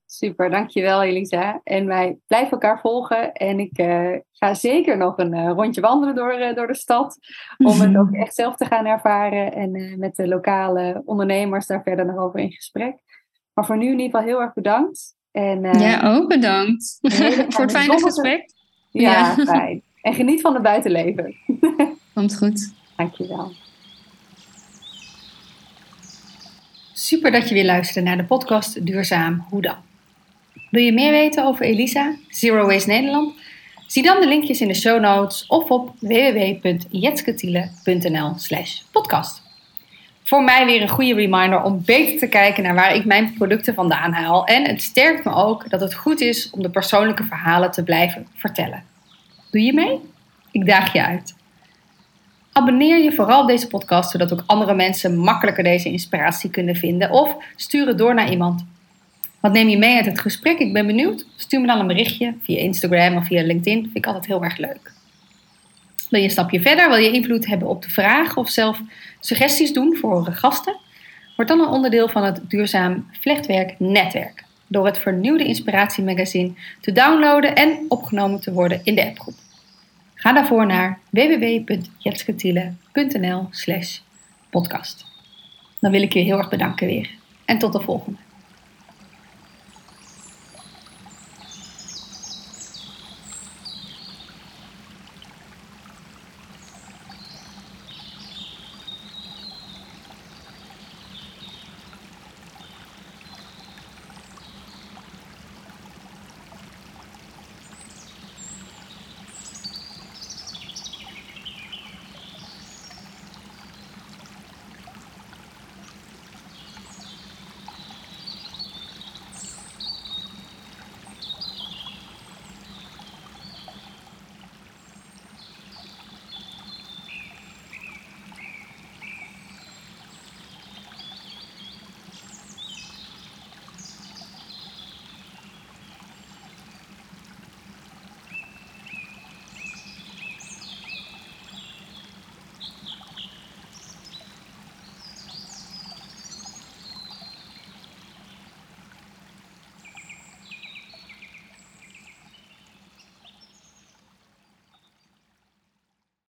[0.05, 1.61] Super, dankjewel Elisa.
[1.63, 3.33] En wij blijven elkaar volgen.
[3.33, 7.17] En ik uh, ga zeker nog een uh, rondje wandelen door, door de stad.
[7.57, 9.53] Om het ook echt zelf te gaan ervaren.
[9.53, 12.95] En met de lokale ondernemers daar verder nog over in gesprek.
[13.53, 15.15] Maar voor nu in ieder geval heel erg bedankt.
[15.31, 16.97] En, ja, ook bedankt.
[17.53, 18.51] voor het fijne gesprek.
[18.89, 19.83] Ja, ja, fijn.
[20.01, 21.35] En geniet van het buitenleven.
[22.13, 22.79] Komt goed.
[22.95, 23.51] Dankjewel.
[26.93, 29.75] Super dat je weer luisterde naar de podcast Duurzaam Hoe dan?
[30.69, 33.33] Wil je meer weten over Elisa, Zero Waste Nederland?
[33.87, 39.41] Zie dan de linkjes in de show notes of op www.jetsketiele.nl slash podcast.
[40.23, 43.73] Voor mij weer een goede reminder om beter te kijken naar waar ik mijn producten
[43.73, 44.45] vandaan haal.
[44.45, 48.27] En het sterkt me ook dat het goed is om de persoonlijke verhalen te blijven
[48.35, 48.83] vertellen.
[49.51, 49.99] Doe je mee?
[50.51, 51.35] Ik daag je uit.
[52.53, 57.11] Abonneer je vooral op deze podcast, zodat ook andere mensen makkelijker deze inspiratie kunnen vinden.
[57.11, 58.65] Of stuur het door naar iemand.
[59.39, 60.59] Wat neem je mee uit het gesprek?
[60.59, 61.25] Ik ben benieuwd.
[61.35, 63.81] Stuur me dan een berichtje via Instagram of via LinkedIn.
[63.81, 64.91] Vind ik altijd heel erg leuk.
[66.09, 66.89] Wil je een stapje verder?
[66.89, 68.81] Wil je invloed hebben op de vragen of zelf
[69.19, 70.75] suggesties doen voor gasten?
[71.35, 74.43] Word dan een onderdeel van het Duurzaam Vlechtwerk Netwerk.
[74.67, 79.35] Door het vernieuwde Inspiratiemagazine te downloaden en opgenomen te worden in de appgroep.
[80.21, 83.99] Ga daarvoor naar www.jetsketiele.nl slash
[84.49, 85.05] podcast.
[85.79, 87.09] Dan wil ik je heel erg bedanken weer.
[87.45, 88.17] En tot de volgende.